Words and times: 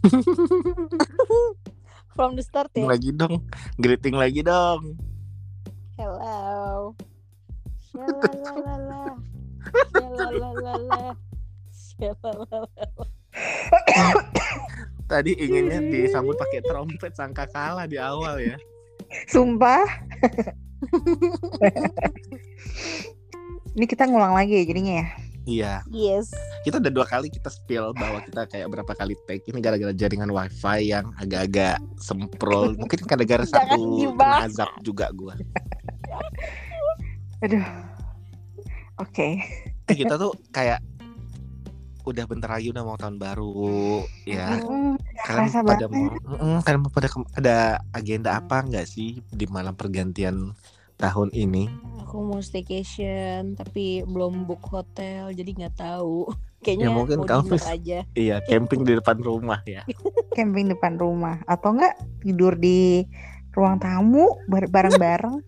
From 2.16 2.36
the 2.36 2.42
start 2.42 2.70
ya. 2.74 2.86
lagi 2.88 3.12
dong 3.14 3.46
greeting 3.78 4.14
lagi 4.16 4.42
dong 4.44 4.96
Hello. 6.00 6.96
Shalalalala. 7.92 9.20
tadi 15.10 15.34
inginnya 15.36 15.84
disambut 15.92 16.40
pakai 16.40 16.64
trompet 16.64 17.12
sangka 17.12 17.44
kalah 17.52 17.84
di 17.84 18.00
awal 18.00 18.40
ya 18.40 18.56
Sumpah. 19.26 19.80
Ini 23.76 23.86
kita 23.86 24.06
ngulang 24.06 24.34
lagi 24.34 24.54
ya 24.60 24.64
jadinya 24.66 24.94
ya. 25.02 25.06
Iya 25.50 25.82
Yes. 25.90 26.30
kita 26.62 26.78
udah 26.78 26.92
dua 26.94 27.02
kali 27.04 27.26
kita 27.26 27.50
spill 27.50 27.90
bahwa 27.92 28.22
kita 28.22 28.46
kayak 28.46 28.70
berapa 28.70 28.92
kali 28.94 29.18
take 29.26 29.42
ini 29.50 29.58
gara-gara 29.58 29.90
jaringan 29.90 30.30
wifi 30.30 30.94
yang 30.94 31.10
agak-agak 31.18 31.82
semprol 31.98 32.72
mungkin 32.80 32.98
gara-gara 33.02 33.42
Jangan 33.42 33.74
satu 33.74 34.14
azab 34.46 34.70
juga 34.80 35.10
gua 35.10 35.34
Aduh. 37.40 37.64
Oke. 39.00 39.40
Eh, 39.88 39.96
kita 39.96 40.20
tuh 40.20 40.36
kayak 40.52 40.84
udah 42.00 42.24
bentar 42.24 42.50
lagi 42.50 42.72
udah 42.72 42.82
mau 42.82 42.96
tahun 42.96 43.16
baru 43.16 44.02
ya 44.24 44.56
Hmm, 44.60 44.96
kalian 45.20 45.52
pada 45.62 45.86
mau 45.86 46.08
Mm-mm, 46.08 46.58
kalian 46.64 46.82
pada 46.88 47.08
ada 47.36 47.56
agenda 47.92 48.34
apa 48.34 48.64
nggak 48.64 48.88
sih 48.88 49.20
di 49.30 49.44
malam 49.46 49.76
pergantian 49.76 50.56
tahun 51.00 51.32
ini 51.32 51.66
Aku 52.04 52.20
mau 52.20 52.38
staycation 52.38 53.54
tapi 53.54 54.02
belum 54.02 54.42
book 54.44 54.66
hotel 54.66 55.30
jadi 55.30 55.50
nggak 55.56 55.76
tahu. 55.76 56.26
Kayaknya 56.60 56.86
Ya, 56.86 56.92
mungkin 56.92 57.18
kamu 57.24 57.56
bisa- 57.56 57.72
aja. 57.72 57.98
iya 58.18 58.36
camping 58.44 58.84
di 58.84 58.92
depan 58.92 59.16
rumah 59.18 59.64
ya 59.64 59.80
camping 60.36 60.68
depan 60.68 60.94
rumah 60.94 61.40
atau 61.44 61.72
enggak 61.72 61.94
tidur 62.20 62.52
di 62.52 63.06
ruang 63.50 63.78
tamu 63.78 64.28
bar- 64.46 64.68
bareng-bareng. 64.68 65.40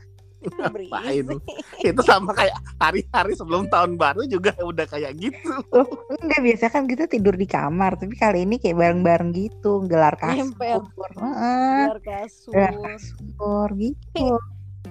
Ngapain? 0.43 1.39
Itu 1.79 2.03
sama 2.03 2.35
kayak 2.35 2.51
hari-hari 2.77 3.31
sebelum 3.33 3.71
tahun 3.71 3.95
baru 3.95 4.27
juga 4.27 4.51
udah 4.59 4.87
kayak 4.87 5.15
gitu 5.15 5.55
Loh, 5.69 5.87
enggak 6.13 6.43
biasa 6.43 6.65
kan 6.67 6.91
kita 6.91 7.07
tidur 7.07 7.35
di 7.35 7.47
kamar, 7.47 7.95
tapi 7.95 8.15
kali 8.15 8.43
ini 8.43 8.59
kayak 8.59 8.75
bareng-bareng 8.75 9.31
gitu, 9.31 9.87
gelar 9.87 10.19
kasur. 10.19 10.51
Nempel. 10.51 10.83
Keluar 11.15 11.99
kasur. 12.01 12.51
gelar 12.51 12.75
kasur 12.75 13.69
gitu. 13.77 14.35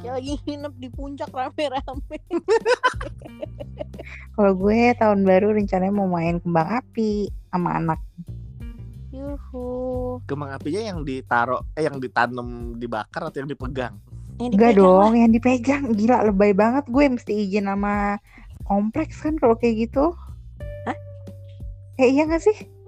Kayak 0.01 0.13
lagi 0.17 0.33
nginep 0.49 0.73
di 0.81 0.89
puncak 0.89 1.29
rame-rame. 1.29 2.17
Kalau 4.33 4.51
gue 4.57 4.79
tahun 4.97 5.21
baru 5.21 5.53
rencananya 5.53 5.93
mau 5.93 6.09
main 6.09 6.41
kembang 6.41 6.81
api 6.81 7.29
sama 7.53 7.77
anak. 7.77 8.01
Yuhu. 9.11 10.23
kembang 10.25 10.55
apinya 10.55 10.81
yang 10.81 10.99
ditaruh 11.03 11.59
eh 11.75 11.83
yang 11.83 11.99
ditanam 11.99 12.79
dibakar 12.79 13.27
atau 13.27 13.43
yang 13.43 13.51
dipegang 13.51 13.99
Yang 14.39 14.51
Enggak 14.57 14.73
dong, 14.79 15.11
yang 15.13 15.29
dipegang. 15.29 15.83
Gila 15.93 16.25
lebay 16.31 16.57
banget 16.57 16.89
gue 16.89 17.05
mesti 17.05 17.45
izin 17.45 17.69
sama 17.69 18.17
kompleks 18.65 19.21
kan 19.21 19.37
kalau 19.37 19.53
kayak 19.53 19.85
gitu. 19.85 20.17
Hah? 20.89 20.97
Eh 22.01 22.09
iya 22.09 22.25
gak 22.25 22.41
sih? 22.41 22.80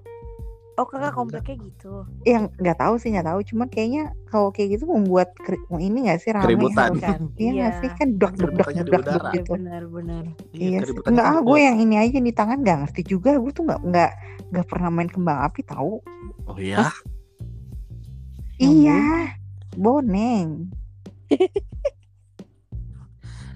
Oh 0.73 0.89
kakak 0.89 1.13
kompleknya 1.13 1.55
gitu. 1.69 2.01
Yang 2.25 2.49
nggak 2.57 2.77
tahu 2.81 2.93
sih 2.97 3.13
nggak 3.13 3.27
tahu. 3.29 3.39
Cuman 3.45 3.67
kayaknya 3.69 4.03
kalau 4.25 4.49
kayak 4.49 4.79
gitu 4.79 4.89
membuat 4.89 5.29
keri- 5.37 5.61
ini 5.77 6.09
gak 6.09 6.19
sih 6.25 6.33
rame 6.33 6.49
Keributan. 6.49 6.91
kan? 6.97 7.21
Iya 7.41 7.51
nggak 7.53 7.73
sih 7.77 7.89
kan 7.93 8.07
dok 8.17 8.33
dok 8.33 8.51
dok 8.57 8.69
dok 9.05 9.23
gitu. 9.37 9.51
Benar-benar. 9.53 10.23
Iya, 10.53 10.79
Enggak 11.05 11.25
kan 11.29 11.37
ah 11.37 11.39
gue 11.45 11.59
yang 11.61 11.77
ini 11.77 11.95
aja 12.01 12.17
di 12.17 12.33
tangan 12.33 12.57
nggak 12.65 12.77
ngerti 12.89 13.01
juga. 13.05 13.37
Gue 13.37 13.51
tuh 13.53 13.69
nggak 13.69 13.79
nggak 13.85 14.11
nggak 14.49 14.65
pernah 14.65 14.89
main 14.89 15.09
kembang 15.13 15.39
api 15.45 15.61
tahu. 15.61 16.01
oh 16.49 16.57
ya 16.57 16.89
Iya, 18.57 19.33
boneng. 19.77 20.69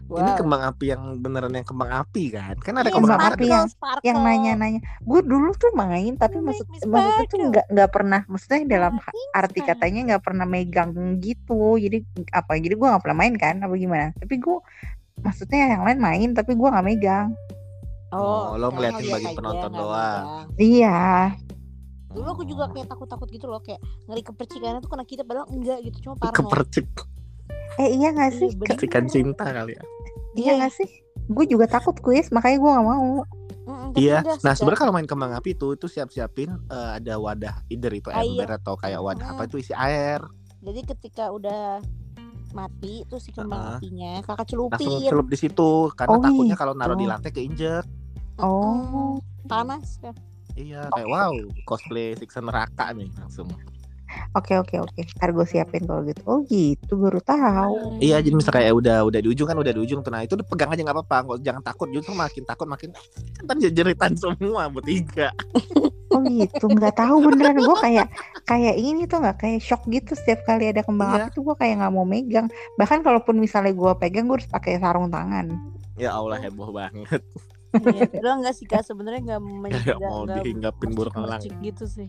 ini 0.08 0.24
Wow. 0.26 0.38
kembang 0.38 0.64
api 0.64 0.86
yang 0.88 1.04
beneran 1.20 1.52
yang 1.52 1.64
kembang 1.64 1.92
api 1.92 2.24
kan 2.30 2.56
kan 2.58 2.74
ada 2.76 2.88
Iya, 2.88 2.96
kembang 2.96 3.20
api 3.20 3.44
yang- 3.46 3.68
sparkle. 3.68 4.06
Yang 4.06 4.18
nanya-nanya, 4.22 4.80
gue 5.02 5.22
dulu 5.22 5.52
tuh 5.54 5.72
main 5.74 6.16
tapi 6.16 6.40
maksud 6.40 6.64
maksudnya 6.82 7.28
tuh 7.28 7.40
nggak 7.46 7.66
nggak 7.70 7.90
pernah, 7.92 8.22
maksudnya 8.26 8.60
dalam 8.70 9.04
arti 9.34 9.60
katanya 9.62 10.00
nggak 10.08 10.24
pernah 10.24 10.46
megang 10.46 10.96
gitu. 11.20 11.76
Jadi 11.76 12.08
apa? 12.30 12.56
Jadi 12.56 12.74
gue 12.74 12.88
nggak 12.88 13.04
pernah 13.04 13.18
main 13.18 13.36
kan? 13.36 13.60
Apa 13.60 13.74
gimana? 13.74 14.16
Tapi 14.16 14.36
gue 14.38 14.58
maksudnya 15.20 15.76
yang 15.76 15.84
lain 15.84 16.00
main 16.00 16.30
tapi 16.32 16.52
gue 16.54 16.68
nggak 16.68 16.86
megang. 16.86 17.36
Oh, 18.10 18.56
lo 18.56 18.72
sekarang 18.72 18.72
ngeliatin 18.72 19.04
lihat 19.04 19.14
bagi 19.14 19.28
penonton 19.36 19.72
doang. 19.74 20.24
Iya, 20.56 21.00
Dulu 22.08 22.28
aku 22.32 22.44
juga 22.46 22.72
kayak 22.72 22.88
takut-takut 22.88 23.28
gitu 23.28 23.46
loh 23.46 23.60
kayak 23.60 23.78
ngeri 24.08 24.24
kepercikannya 24.24 24.80
tuh 24.80 24.90
kena 24.90 25.04
kita 25.04 25.22
padahal 25.22 25.46
enggak 25.50 25.84
gitu 25.84 25.98
cuma 26.02 26.16
parno. 26.18 26.34
kepercik 26.34 26.88
eh 27.78 27.94
iya 27.94 28.10
nggak 28.10 28.32
Iya, 28.32 28.40
sih? 28.40 28.50
percikan 28.58 29.06
cinta 29.06 29.46
kali 29.46 29.76
ya 29.76 29.84
Iya 30.38 30.52
nggak 30.62 30.74
sih? 30.74 30.90
Gue 31.28 31.44
juga 31.44 31.66
takut 31.68 31.98
kuis, 32.00 32.30
makanya 32.30 32.58
gue 32.62 32.72
nggak 32.72 32.88
mau. 32.88 33.12
Iya, 33.98 34.24
nah 34.46 34.56
sebenarnya 34.56 34.80
kalau 34.80 34.94
main 34.96 35.10
kembang 35.10 35.34
api 35.36 35.52
itu 35.52 35.76
itu 35.76 35.90
siap-siapin 35.90 36.54
eh, 36.72 36.90
ada 37.02 37.20
wadah 37.20 37.66
either 37.68 37.92
itu 37.92 38.08
Air. 38.14 38.24
ember 38.24 38.50
atau 38.56 38.80
kayak 38.80 39.02
wadah 39.02 39.36
apa 39.36 39.44
Hmm. 39.44 39.50
itu 39.50 39.56
isi 39.60 39.74
air. 39.76 40.22
jadi 40.58 40.82
ketika 40.88 41.30
udah 41.30 41.80
mati 42.52 43.06
terus 43.06 43.28
si 43.28 43.32
kembang 43.32 43.60
Heeh. 43.60 43.78
apinya 43.78 44.12
kakak 44.24 44.48
Langsung 44.56 44.72
celupin 44.72 45.06
celup 45.06 45.28
di 45.28 45.38
situ 45.38 45.70
karena 45.94 46.16
Oh, 46.18 46.24
takutnya 46.24 46.56
kalau 46.56 46.74
naruh 46.74 46.96
di 46.96 47.04
gitu. 47.04 47.12
lantai 47.12 47.32
keinjek. 47.32 47.86
Oh, 48.38 49.20
panas 49.46 50.00
kan 50.00 50.16
Iya, 50.56 50.90
kayak 50.90 51.06
wow, 51.06 51.34
cosplay 51.64 52.16
siksa 52.16 52.42
neraka 52.42 52.90
nih 52.90 53.12
langsung. 53.14 53.46
Oke 54.38 54.54
oke 54.58 54.76
oke. 54.80 55.02
Ntar 55.18 55.30
gue 55.32 55.46
siapin 55.46 55.84
kalau 55.84 56.02
gitu. 56.02 56.22
Oh 56.24 56.40
gitu, 56.44 56.94
baru 56.94 57.20
tahu. 57.20 57.98
Iya, 57.98 58.22
jadi 58.22 58.34
misalnya 58.34 58.58
kayak 58.62 58.74
udah 58.74 58.98
udah 59.04 59.20
di 59.20 59.28
ujung 59.28 59.46
kan 59.46 59.58
udah 59.58 59.70
di 59.70 59.82
ujung 59.82 60.00
tuh. 60.00 60.10
Nah, 60.10 60.22
itu 60.22 60.38
pegang 60.40 60.70
aja 60.70 60.82
nggak 60.82 60.96
apa-apa. 60.96 61.18
Nggak 61.24 61.38
jangan 61.42 61.62
takut, 61.62 61.88
justru 61.90 62.14
makin 62.14 62.44
takut 62.44 62.66
makin 62.66 62.90
kan 63.44 63.56
jeritan 63.58 64.14
semua 64.14 64.70
bertiga. 64.70 65.30
Oh 66.08 66.24
gitu, 66.24 66.72
nggak 66.72 66.96
tahu 66.96 67.20
beneran 67.20 67.60
gue 67.60 67.78
kayak 67.78 68.08
kayak 68.48 68.80
ini 68.80 69.04
tuh 69.06 69.20
nggak 69.20 69.44
kayak 69.44 69.60
shock 69.60 69.84
gitu 69.86 70.16
setiap 70.16 70.40
kali 70.48 70.72
ada 70.72 70.80
kembang 70.80 71.12
Iya. 71.12 71.28
api 71.28 71.36
tuh 71.36 71.44
gue 71.44 71.56
kayak 71.60 71.84
nggak 71.84 71.94
mau 71.94 72.08
megang. 72.08 72.48
Bahkan 72.80 73.04
kalaupun 73.04 73.36
misalnya 73.36 73.76
gue 73.76 73.92
pegang 74.00 74.26
gue 74.26 74.40
harus 74.40 74.48
pakai 74.48 74.80
sarung 74.80 75.12
tangan. 75.12 75.52
Ya 76.00 76.16
Allah 76.16 76.40
heboh 76.40 76.72
banget. 76.72 77.22
Iya, 77.76 78.08
enggak 78.34 78.56
sih 78.56 78.64
kak 78.64 78.88
sebenarnya 78.88 79.36
nggak- 79.36 79.44
mau 80.02 80.24
nggak 80.24 80.42
dihinggapin 80.42 80.90
burung 80.96 81.16
elang. 81.20 81.44
gitu 81.60 81.84
sih 81.86 82.08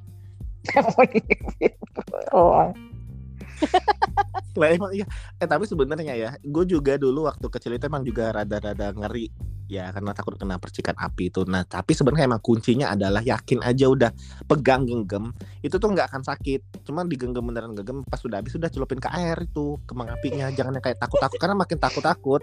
Lah 4.59 4.69
emang 4.75 4.91
iya. 4.95 5.07
Eh 5.39 5.47
tapi 5.47 5.67
sebenarnya 5.67 6.15
ya, 6.15 6.31
gue 6.43 6.65
juga 6.67 6.99
dulu 6.99 7.27
waktu 7.31 7.47
kecil 7.47 7.79
itu 7.79 7.87
emang 7.87 8.03
juga 8.03 8.35
rada-rada 8.35 8.91
ngeri 8.95 9.31
ya 9.69 9.93
karena 9.93 10.17
takut 10.17 10.35
kena 10.35 10.57
percikan 10.57 10.97
api 10.97 11.29
itu. 11.29 11.45
Nah 11.45 11.63
tapi 11.63 11.93
sebenarnya 11.93 12.27
emang 12.27 12.43
kuncinya 12.43 12.91
adalah 12.93 13.21
yakin 13.21 13.61
aja 13.63 13.87
udah 13.87 14.11
pegang 14.49 14.89
genggam 14.89 15.31
itu 15.61 15.77
tuh 15.77 15.89
nggak 15.93 16.09
akan 16.11 16.23
sakit. 16.25 16.85
Cuman 16.89 17.07
digenggam 17.07 17.45
beneran 17.45 17.77
genggam 17.77 18.03
pas 18.09 18.19
sudah 18.19 18.41
habis 18.41 18.57
sudah 18.57 18.73
celupin 18.73 18.99
ke 18.99 19.09
air 19.13 19.37
itu 19.45 19.77
kembang 19.85 20.09
apinya. 20.11 20.49
Jangan 20.51 20.81
yang 20.81 20.85
kayak 20.85 20.99
takut-takut 20.99 21.39
karena 21.39 21.55
makin 21.55 21.79
takut-takut 21.79 22.43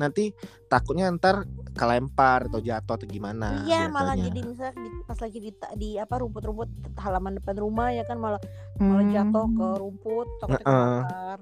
nanti 0.00 0.32
takutnya 0.72 1.12
ntar 1.12 1.44
kelempar 1.76 2.48
atau 2.48 2.56
jatuh 2.64 2.96
atau 2.96 3.04
gimana. 3.04 3.68
iya 3.68 3.84
malah 3.92 4.16
jadi 4.16 4.40
misalnya 4.40 4.72
di, 4.80 4.88
pas 5.04 5.20
lagi 5.20 5.38
di, 5.44 5.52
di 5.76 5.90
apa 6.00 6.24
rumput-rumput 6.24 6.96
halaman 6.96 7.36
depan 7.36 7.60
rumah 7.60 7.92
ya 7.92 8.00
kan 8.08 8.16
malah 8.16 8.40
malah 8.80 9.04
jatuh 9.12 9.44
ke 9.52 9.66
rumput 9.76 10.28
kebakar 10.40 11.36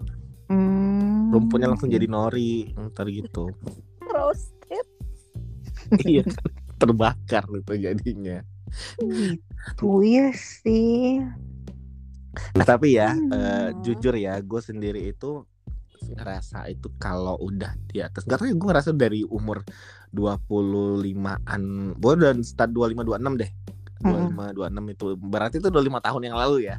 Hmm. 0.49 1.29
rumputnya 1.29 1.69
langsung 1.69 1.93
jadi 1.93 2.09
nori 2.09 2.73
ntar 2.73 3.05
gitu. 3.13 3.53
roasted 4.17 4.58
iya 6.11 6.25
terbakar 6.79 7.45
itu 7.51 7.73
jadinya. 7.75 8.39
gitu 9.03 10.05
ya 10.05 10.31
sih. 10.35 11.19
Nah, 12.55 12.63
tapi 12.63 12.95
ya 12.95 13.11
Hmm. 13.11 13.33
eh, 13.33 13.69
jujur 13.83 14.15
ya 14.15 14.39
gue 14.39 14.61
sendiri 14.63 15.11
itu 15.11 15.43
ngerasa 16.09 16.71
itu 16.71 16.89
kalau 16.97 17.35
udah 17.37 17.75
di 17.91 17.99
atas 17.99 18.23
gak 18.25 18.39
tau 18.41 18.47
ya 18.47 18.55
gue 18.55 18.69
ngerasa 18.71 18.95
dari 18.95 19.27
umur 19.27 19.61
25-an 20.15 21.63
gue 21.99 22.13
udah 22.17 22.33
start 22.41 22.71
25 22.73 23.03
26 23.05 23.41
deh 23.43 23.51
25 24.01 24.55
26 24.55 24.95
itu 24.95 25.07
berarti 25.19 25.57
itu 25.59 25.69
25 25.69 25.99
tahun 26.01 26.23
yang 26.23 26.37
lalu 26.39 26.71
ya 26.71 26.77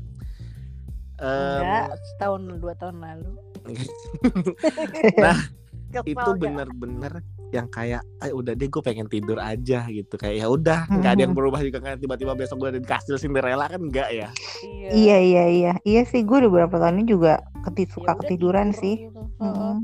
Em, 1.20 1.68
enggak 1.68 2.00
setahun 2.16 2.42
dua 2.64 2.74
tahun 2.80 2.96
lalu 3.04 3.32
nah 5.24 5.36
itu 6.08 6.16
nggak? 6.16 6.40
bener-bener 6.40 7.14
yang 7.50 7.66
kayak 7.66 8.02
eh 8.20 8.30
udah 8.30 8.54
deh 8.54 8.68
gue 8.68 8.78
pengen 8.80 9.06
tidur 9.06 9.38
aja 9.38 9.82
gitu 9.86 10.14
kayak 10.14 10.36
ya 10.38 10.48
udah 10.48 10.86
nggak 10.88 11.12
ada 11.12 11.22
yang 11.24 11.34
Mhm. 11.34 11.40
berubah 11.40 11.60
juga 11.60 11.80
kan 11.80 11.96
tiba-tiba 11.96 12.34
besok 12.34 12.60
gue 12.60 12.70
ada 12.70 12.78
di 12.78 12.86
kastil 12.86 13.18
Cinderella 13.18 13.66
kan 13.66 13.80
enggak 13.80 14.10
ya 14.10 14.30
iya 14.62 14.90
Iya 14.92 15.18
iya 15.20 15.44
iya 15.48 15.74
iya 15.84 16.02
sih 16.04 16.22
gue 16.22 16.38
udah 16.38 16.50
beberapa 16.50 16.78
tahun 16.78 17.00
ini 17.00 17.06
juga 17.08 17.34
keti 17.64 17.84
Ya 17.84 17.92
suka 17.92 18.06
udah 18.08 18.20
ketiduran 18.20 18.68
tidur 18.70 18.80
sih. 18.80 18.96
gitu. 19.04 19.22
Heeh. 19.40 19.74
Mm. 19.76 19.78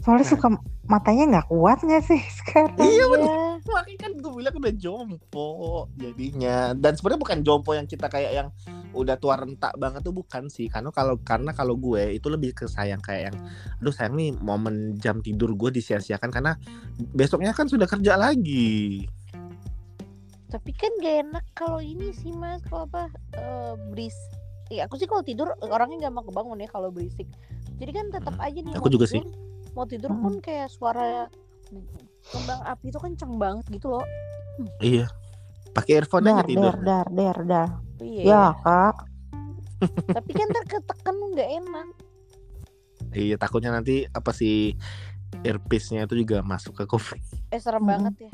Soalnya 0.00 0.22
Nah. 0.22 0.30
suka 0.30 0.46
matanya 0.86 1.24
nggak 1.30 1.48
kuat 1.48 1.78
nggak 1.78 2.02
sih 2.02 2.20
sekarang? 2.40 2.76
iya 2.78 3.04
bener 3.06 3.28
Iya. 3.30 3.48
Makanya 3.62 3.98
kan 3.98 4.12
gue 4.16 4.32
bilang 4.34 4.54
udah 4.56 4.74
jompo 4.74 5.48
jadinya 5.94 6.56
Dan 6.72 6.92
sebenarnya 6.92 7.20
bukan 7.20 7.38
jompo 7.40 7.70
yang 7.72 7.84
kita 7.84 8.06
kayak 8.06 8.32
yang 8.34 8.48
udah 8.90 9.16
tua 9.16 9.38
rentak 9.38 9.74
banget 9.78 10.02
tuh 10.02 10.10
bukan 10.10 10.50
sih 10.50 10.66
karena 10.66 10.90
kalau 10.90 11.14
karena 11.22 11.54
kalau 11.54 11.78
gue 11.78 12.18
itu 12.18 12.26
lebih 12.26 12.50
ke 12.52 12.66
sayang 12.66 12.98
kayak 12.98 13.30
yang 13.30 13.36
aduh 13.78 13.94
sayang 13.94 14.18
nih 14.18 14.34
momen 14.34 14.98
jam 14.98 15.22
tidur 15.22 15.54
gue 15.54 15.70
disia-siakan 15.70 16.30
karena 16.30 16.58
besoknya 17.14 17.54
kan 17.54 17.70
sudah 17.70 17.86
kerja 17.86 18.18
lagi 18.18 19.06
Tapi 20.50 20.74
kan 20.74 20.90
gak 20.98 21.16
enak 21.30 21.44
kalau 21.54 21.78
ini 21.78 22.10
sih 22.10 22.34
mas, 22.34 22.58
kalau 22.66 22.82
apa 22.90 23.06
eh, 23.38 23.74
beris. 23.94 24.18
Iya 24.66 24.90
aku 24.90 24.98
sih 24.98 25.06
kalau 25.06 25.22
tidur 25.22 25.54
orangnya 25.62 26.10
gak 26.10 26.14
mau 26.18 26.26
kebangun 26.26 26.58
ya 26.58 26.66
kalau 26.66 26.90
berisik. 26.90 27.30
Jadi 27.78 27.90
kan 27.94 28.10
tetap 28.10 28.34
Hmm, 28.34 28.42
aja 28.42 28.58
nih. 28.58 28.74
aku 28.74 28.82
mau 28.82 28.90
juga 28.90 29.06
tidur, 29.06 29.30
Mau 29.70 29.86
tidur 29.86 30.10
Hmm. 30.10 30.18
pun 30.18 30.34
kayak 30.42 30.66
suara 30.68 31.30
kembang 32.26 32.60
api 32.66 32.90
itu 32.90 32.98
kenceng 32.98 33.38
banget 33.38 33.62
gitu 33.70 33.94
loh. 33.94 34.06
iya 34.82 35.06
pakai 35.70 36.02
earphone 36.02 36.26
aja 36.26 36.42
Dar, 36.42 36.46
tidur 36.50 36.74
dar, 36.74 37.06
dar, 37.06 37.06
dar, 37.08 37.38
dar. 37.46 37.68
Iya. 38.00 38.24
Ya 38.24 38.44
kak. 38.58 38.96
Tapi 40.16 40.30
kan 40.30 40.48
terketekan 40.50 41.14
nggak 41.30 41.50
enak. 41.58 41.88
iya 43.10 43.34
takutnya 43.34 43.72
nanti 43.72 44.04
apa 44.06 44.30
sih 44.30 44.76
earpiece-nya 45.40 46.04
itu 46.04 46.14
juga 46.16 46.40
masuk 46.40 46.76
ke 46.76 46.84
kuping 46.86 47.18
Eh 47.48 47.58
serem 47.58 47.80
Mm-mm. 47.80 47.90
banget 47.90 48.14
ya. 48.20 48.32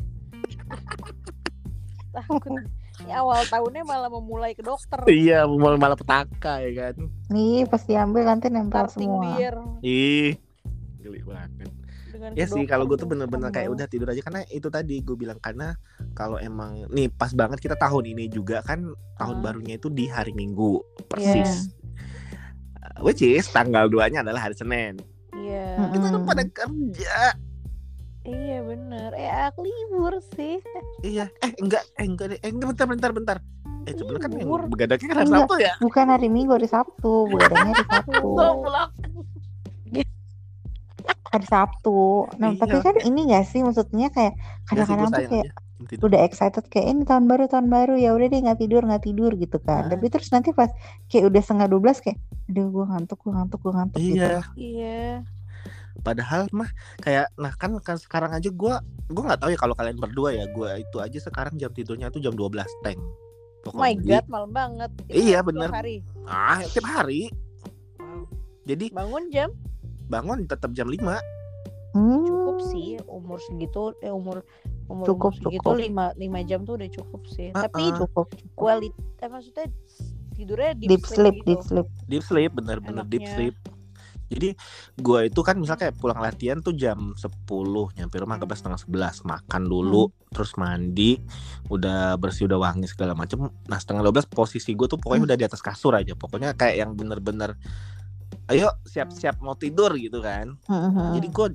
Takut. 2.16 2.52
Ya, 2.98 3.20
awal 3.20 3.44
tahunnya 3.44 3.84
malah 3.84 4.08
memulai 4.08 4.52
ke 4.52 4.60
dokter. 4.60 4.96
iya 5.06 5.44
malah 5.44 5.76
malah 5.76 5.94
petaka 5.94 6.58
ya 6.58 6.72
kan 6.88 6.94
Nih 7.28 7.62
pas 7.64 7.84
diambil 7.84 8.24
nanti 8.24 8.48
nempel 8.48 8.88
Starting 8.88 9.12
semua. 9.12 9.36
beer 9.36 9.54
ih 9.82 10.32
geli 10.98 11.20
banget 11.22 11.68
dengan 12.16 12.30
Ya 12.32 12.48
sih 12.48 12.64
kalau 12.64 12.84
gue 12.84 12.96
tuh 12.96 13.04
bener-bener 13.04 13.48
kayak 13.48 13.68
udah 13.68 13.86
tidur 13.86 14.08
aja 14.08 14.20
karena 14.20 14.40
itu 14.48 14.66
tadi 14.66 14.98
gue 14.98 15.12
bilang 15.12 15.36
karena 15.36 15.76
kalau 16.12 16.36
emang 16.36 16.88
nih 16.88 17.06
pas 17.08 17.30
banget 17.30 17.60
kita 17.60 17.76
tahun 17.76 18.08
ini 18.08 18.26
juga 18.26 18.60
kan 18.60 18.88
tahun 19.14 19.36
Ah. 19.36 19.42
barunya 19.42 19.76
itu 19.76 19.86
di 19.86 20.08
hari 20.08 20.32
Minggu 20.32 20.80
persis. 21.04 21.68
Uh, 22.80 23.04
Which 23.04 23.20
is 23.20 23.44
tanggal 23.46 23.86
2-nya 23.86 24.20
adalah 24.20 24.40
hari 24.42 24.54
Senin. 24.54 24.96
Iya. 25.36 25.76
Mm-mm. 25.76 25.92
Kita 25.92 26.06
tuh 26.08 26.22
pada 26.24 26.42
kerja. 26.46 27.16
Iya 28.22 28.58
bener. 28.60 29.10
Eh 29.12 29.30
aku 29.46 29.62
libur 29.62 30.18
sih. 30.32 30.58
Iya. 31.04 31.28
Eh 31.38 31.52
enggak, 31.60 31.84
eh 31.94 32.04
enggak 32.04 32.26
deh. 32.32 32.38
Eh 32.40 32.50
enggak 32.50 32.68
bentar 32.72 32.86
bentar 32.88 33.10
bentar. 33.12 33.36
Eh 33.86 33.94
sebenarnya 33.94 34.18
kan 34.18 34.30
yang 34.34 34.48
Libur. 34.50 34.60
begadangnya 34.66 35.06
kan 35.06 35.18
hari. 35.20 35.30
Sabtu 35.30 35.54
ya. 35.60 35.72
Bukan 35.78 36.06
hari 36.10 36.26
Minggu, 36.26 36.52
hari 36.58 36.66
Sabtu. 36.66 37.12
Begadangnya 37.30 37.74
hari 37.76 37.86
Sabtu. 37.94 38.30
Hari 41.26 41.46
Sabtu. 41.46 42.30
Nah, 42.38 42.54
Iya. 42.54 42.60
tapi 42.60 42.76
kan 42.80 42.94
ini 43.02 43.20
gak 43.28 43.46
sih 43.46 43.60
maksudnya 43.60 44.08
kayak 44.10 44.34
kadang-kadang 44.64 45.10
tuh 45.10 45.24
kayak 45.26 45.46
aja. 45.50 46.00
Udah 46.00 46.20
excited 46.24 46.64
kayak 46.66 46.86
ini 46.88 47.02
tahun 47.04 47.28
baru 47.28 47.46
tahun 47.46 47.68
baru 47.68 48.00
ya 48.00 48.16
udah 48.16 48.26
deh 48.26 48.40
nggak 48.40 48.64
tidur 48.64 48.80
nggak 48.80 49.04
tidur 49.04 49.28
gitu 49.36 49.60
kan 49.60 49.84
Ah. 49.84 49.88
tapi 49.92 50.08
terus 50.08 50.32
nanti 50.32 50.56
pas 50.56 50.72
kayak 51.12 51.28
udah 51.28 51.42
setengah 51.44 51.68
12 51.68 52.00
kayak 52.00 52.16
aduh 52.48 52.66
gue 52.72 52.84
ngantuk 52.88 53.18
gue 53.20 53.32
ngantuk 53.36 53.58
gue 53.60 53.72
ngantuk 53.76 54.00
gitu 54.00 54.16
Iya. 54.16 54.40
Iya. 54.56 55.00
Padahal 56.00 56.48
mah 56.48 56.70
kayak 57.02 57.28
nah 57.36 57.52
kan, 57.52 57.76
kan 57.84 58.00
sekarang 58.00 58.32
aja 58.32 58.48
gue 58.48 58.74
gue 59.06 59.22
nggak 59.22 59.36
tahu 59.36 59.50
ya 59.52 59.58
kalau 59.60 59.76
kalian 59.76 60.00
berdua 60.00 60.32
ya 60.32 60.48
gue 60.48 60.70
itu 60.80 60.96
aja 60.96 61.18
sekarang 61.20 61.60
jam 61.60 61.68
tidurnya 61.68 62.08
tuh 62.08 62.24
jam 62.24 62.32
12 62.32 62.64
teng. 62.80 62.96
Oh 63.66 63.74
my 63.74 63.98
god, 63.98 64.24
malam 64.30 64.54
banget. 64.54 64.90
Iya, 65.10 65.42
tiap 65.42 65.50
bener. 65.50 65.68
Hari. 65.74 65.96
Ah, 66.24 66.62
tiap 66.62 66.86
hari. 66.86 67.28
Jadi 68.62 68.90
Bangun 68.90 69.26
jam 69.28 69.50
bangun 70.06 70.46
tetap 70.46 70.72
jam 70.72 70.86
5 70.86 71.02
Hmm, 71.96 72.28
cukup 72.28 72.60
sih 72.60 73.00
umur 73.08 73.40
segitu 73.40 73.96
eh 74.04 74.12
umur 74.12 74.44
umur, 74.84 75.08
Cukup, 75.08 75.32
umur 75.32 75.40
segitu 75.40 75.64
cukup. 75.64 75.80
lima 75.80 76.12
lima 76.20 76.44
jam 76.44 76.60
tuh 76.68 76.76
udah 76.76 76.92
cukup 76.92 77.24
sih. 77.24 77.48
Ah, 77.56 77.64
Tapi 77.64 77.88
ah. 77.88 77.96
cukup 78.04 78.26
kualitas 78.52 79.00
eh, 79.24 79.28
maksudnya 79.32 79.66
tidurnya 80.36 80.76
deep, 80.76 80.88
deep 80.92 81.04
sleep 81.08 81.36
gitu. 81.40 81.48
deep 81.48 81.62
sleep 81.64 81.88
deep 82.04 82.24
sleep 82.24 82.50
bener-bener 82.52 83.04
deep 83.08 83.24
Enaknya. 83.24 83.36
sleep 83.48 83.56
jadi 84.26 84.58
gue 84.98 85.20
itu 85.30 85.40
kan 85.46 85.54
misalnya 85.54 85.88
kayak 85.88 85.96
pulang 86.02 86.18
latihan 86.18 86.58
tuh 86.58 86.74
jam 86.74 87.14
10 87.14 87.30
nyampe 87.94 88.16
rumah 88.18 88.42
ke 88.42 88.46
setengah 88.58 88.80
11 88.82 89.22
makan 89.22 89.62
dulu 89.70 90.10
terus 90.34 90.58
mandi 90.58 91.22
udah 91.70 92.18
bersih 92.18 92.50
udah 92.50 92.58
wangi 92.58 92.90
segala 92.90 93.14
macem 93.14 93.46
nah 93.70 93.78
setengah 93.78 94.02
12 94.10 94.26
posisi 94.34 94.74
gue 94.74 94.90
tuh 94.90 94.98
pokoknya 94.98 95.32
udah 95.32 95.38
di 95.38 95.46
atas 95.46 95.62
kasur 95.62 95.94
aja 95.94 96.18
pokoknya 96.18 96.58
kayak 96.58 96.74
yang 96.84 96.90
bener-bener 96.98 97.54
ayo 98.46 98.70
siap-siap 98.86 99.42
mau 99.42 99.54
tidur 99.54 99.90
gitu 99.94 100.22
kan. 100.22 100.54
Hmm, 100.66 101.18
jadi 101.18 101.26
gue 101.26 101.48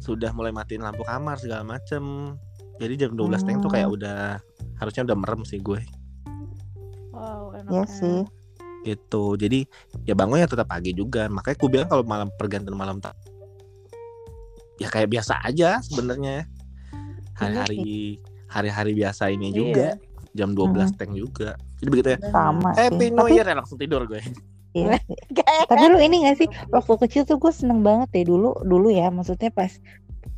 sudah 0.00 0.32
mulai 0.32 0.50
matiin 0.50 0.80
lampu 0.80 1.04
kamar 1.04 1.36
segala 1.36 1.62
macem. 1.66 2.34
Jadi 2.80 2.96
jam 2.96 3.12
12 3.12 3.44
teng 3.44 3.60
tuh 3.60 3.68
kayak 3.68 3.88
Hmm. 3.88 3.96
udah 4.00 4.20
harusnya 4.80 5.04
udah 5.04 5.16
merem 5.16 5.44
sih 5.44 5.60
gue. 5.60 5.80
Wow, 7.12 7.52
ya. 7.52 7.60
enaknya. 7.60 7.84
sih. 7.92 8.20
Gitu. 8.80 9.24
Jadi 9.36 9.60
ya 10.08 10.16
bangunnya 10.16 10.48
tetap 10.48 10.64
pagi 10.66 10.96
juga. 10.96 11.28
Makanya 11.28 11.56
aku 11.60 11.68
bilang 11.68 11.88
kalau 11.92 12.00
malam 12.02 12.32
pergantian 12.34 12.72
malam 12.72 12.96
tak 12.96 13.12
ya 14.80 14.88
kayak 14.88 15.12
biasa 15.12 15.44
aja 15.44 15.76
sebenarnya 15.84 16.48
hari-hari 17.36 18.16
hari-hari 18.48 18.96
biasa 18.96 19.28
ini 19.28 19.52
Iya. 19.52 19.56
juga. 19.60 19.88
Jam 20.32 20.54
12 20.56 20.94
teng 20.96 21.12
juga. 21.12 21.58
Jadi 21.82 21.88
begitu 21.92 22.08
ya. 22.16 22.18
Sama 22.32 22.72
happy 22.72 22.96
sih. 22.96 23.10
New 23.12 23.20
tapi 23.20 23.36
ya 23.36 23.52
langsung 23.52 23.76
tidur 23.76 24.08
gue 24.08 24.22
iya 24.72 24.98
tapi 25.66 25.84
lu 25.90 25.98
ini 25.98 26.26
gak 26.26 26.36
sih 26.40 26.48
waktu 26.74 26.94
kecil 27.06 27.22
tuh 27.26 27.36
gue 27.42 27.52
seneng 27.52 27.82
banget 27.82 28.08
deh 28.14 28.24
dulu 28.26 28.54
dulu 28.62 28.88
ya 28.90 29.10
maksudnya 29.10 29.50
pas 29.50 29.70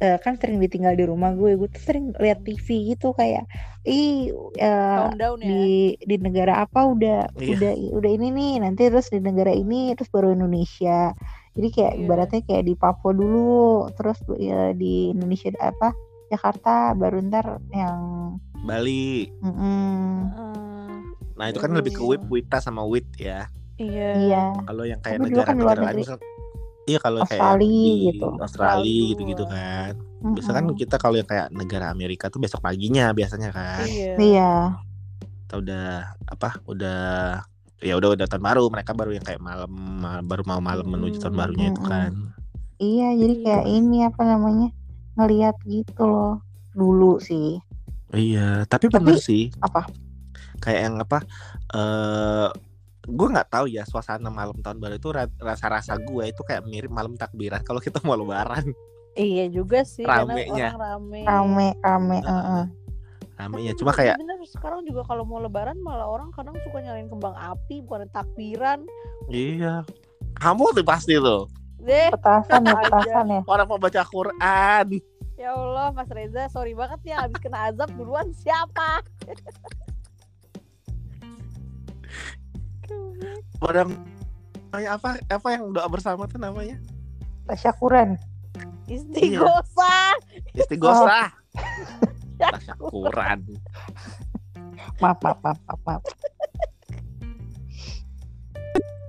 eh, 0.02 0.18
kan 0.18 0.34
sering 0.40 0.58
ditinggal 0.58 0.96
di 0.96 1.04
rumah 1.06 1.34
gue 1.36 1.54
gue 1.54 1.68
tuh 1.70 1.82
sering 1.82 2.10
lihat 2.18 2.42
TV 2.42 2.96
gitu 2.96 3.12
kayak 3.14 3.46
ih 3.86 4.30
countdown 4.58 5.38
ya. 5.42 5.46
di 5.46 5.62
di 6.06 6.16
negara 6.22 6.62
apa 6.62 6.86
udah 6.86 7.34
Iya. 7.38 7.54
udah 7.58 7.72
udah 7.98 8.10
ini 8.14 8.28
nih 8.30 8.52
nanti 8.62 8.86
terus 8.88 9.10
di 9.10 9.18
negara 9.18 9.50
ini 9.50 9.94
terus 9.98 10.10
baru 10.10 10.32
Indonesia 10.34 11.12
jadi 11.52 11.68
kayak 11.68 11.92
Iya. 11.98 12.00
ibaratnya 12.06 12.40
kayak 12.46 12.64
di 12.66 12.74
Papua 12.78 13.12
dulu 13.12 13.90
terus 13.98 14.18
ya 14.38 14.70
di 14.72 15.10
Indonesia 15.12 15.50
apa 15.58 15.92
Jakarta 16.32 16.96
baru 16.96 17.20
ntar 17.28 17.60
yang 17.74 18.00
Bali 18.64 19.28
mm-mm. 19.42 20.30
Heeh. 20.32 20.90
nah 21.36 21.46
itu 21.50 21.58
kan 21.58 21.74
lebih 21.74 21.92
ke 21.92 22.02
wit 22.06 22.22
wita 22.30 22.62
sama 22.62 22.86
wit 22.86 23.04
ya 23.18 23.50
iya. 23.82 24.08
iya. 24.16 24.42
Kalau 24.62 24.84
yang 24.84 25.00
kayak 25.00 25.18
kan 25.18 25.26
negara-negara 25.26 25.58
luar 25.58 25.76
lain 25.82 25.96
misal 25.98 26.18
iya 26.82 26.98
kalau 26.98 27.18
kayak 27.22 27.38
Australia 27.38 27.62
di 27.62 28.06
gitu. 28.08 28.28
Australia 28.36 29.02
gitu-gitu 29.10 29.44
kan. 29.46 29.92
Biasa 30.22 30.50
kan 30.50 30.64
kita 30.72 30.96
kalau 30.96 31.16
yang 31.16 31.26
kayak 31.26 31.46
negara 31.50 31.86
Amerika 31.88 32.26
tuh 32.26 32.38
besok 32.38 32.60
paginya 32.60 33.10
biasanya 33.10 33.50
kan. 33.50 33.82
Iya. 33.84 34.12
iya. 34.16 34.52
Kita 35.44 35.54
udah 35.58 35.86
apa 36.26 36.48
udah 36.64 37.00
ya 37.78 37.94
udah 37.94 38.14
udah 38.14 38.26
tahun 38.26 38.40
baru 38.40 38.62
mereka 38.66 38.94
baru 38.94 39.10
yang 39.10 39.22
kayak 39.22 39.38
malam 39.38 39.70
ma- 39.70 40.22
baru 40.22 40.42
mau 40.42 40.58
malam 40.58 40.86
menuju 40.86 41.18
tahun 41.18 41.34
Hmm, 41.34 41.40
barunya 41.40 41.66
itu 41.68 41.82
kan. 41.82 42.12
Iya 42.78 43.08
jadi 43.14 43.34
Iya. 43.34 43.44
kayak 43.44 43.66
ini 43.68 43.98
apa 44.02 44.22
namanya 44.22 44.68
ngelihat 45.14 45.56
gitu 45.62 46.02
loh. 46.02 46.34
Dulu 46.72 47.18
sih. 47.18 47.58
Iya 48.10 48.64
tapi 48.64 48.86
Tapi- 48.86 48.96
bener 48.96 49.18
sih. 49.18 49.50
apa? 49.58 49.86
Kayak 50.58 50.80
yang 50.86 50.96
apa 50.98 51.18
eh 51.72 52.48
gue 53.02 53.28
nggak 53.28 53.50
tahu 53.50 53.66
ya 53.66 53.82
suasana 53.82 54.30
malam 54.30 54.54
tahun 54.56 54.78
baru 54.78 54.94
itu 54.94 55.10
rasa 55.38 55.66
rasa 55.66 55.92
gue 55.98 56.24
itu 56.24 56.42
kayak 56.42 56.62
mirip 56.62 56.86
malam 56.88 57.14
takbiran 57.14 57.58
kalau 57.60 57.78
kita 57.78 57.98
mau 58.02 58.14
lebaran 58.14 58.62
Iya 59.12 59.52
juga 59.52 59.84
sih 59.84 60.08
Ramenya. 60.08 60.72
rame. 60.72 61.20
rame 61.22 61.68
rame 61.78 62.18
Heeh. 62.22 62.24
heeh. 62.24 62.64
ramenya 63.36 63.72
cuma 63.76 63.92
kayak 63.92 64.16
bener 64.16 64.38
sekarang 64.46 64.86
juga 64.86 65.02
kalau 65.04 65.22
mau 65.22 65.36
lebaran 65.36 65.76
malah 65.78 66.06
orang 66.06 66.30
kadang 66.30 66.54
suka 66.62 66.80
nyalain 66.80 67.10
kembang 67.10 67.34
api 67.34 67.82
bukan 67.82 68.06
takbiran. 68.08 68.86
iya 69.28 69.82
kamu 70.38 70.72
tuh 70.72 70.86
pasti 70.86 71.18
tuh 71.18 71.44
Deh, 71.76 72.08
petasan 72.08 72.62
ya 72.62 72.72
Aja. 72.72 72.82
petasan 72.86 73.26
ya 73.28 73.40
orang 73.44 73.66
mau 73.66 73.76
baca 73.76 74.02
Quran 74.06 74.86
ya 75.34 75.50
Allah 75.50 75.90
Mas 75.90 76.06
Reza, 76.06 76.46
sorry 76.48 76.70
banget 76.72 77.02
ya 77.04 77.26
habis 77.26 77.36
kena 77.36 77.68
azab 77.68 77.90
duluan 77.92 78.30
siapa? 78.32 79.02
Orang 83.62 83.96
kayak 84.72 84.90
apa? 85.00 85.08
Apa 85.28 85.48
yang 85.54 85.72
doa 85.74 85.88
bersama 85.88 86.24
tuh 86.30 86.40
namanya? 86.40 86.78
Tasyakuran 87.46 88.16
Istighosah. 88.90 90.14
istighosah 90.52 91.30
tasyakuran 92.50 93.40
maaf 94.98 95.18
maaf 95.22 95.38
maaf 95.40 95.58
maaf, 95.68 95.80
maaf. 95.86 96.02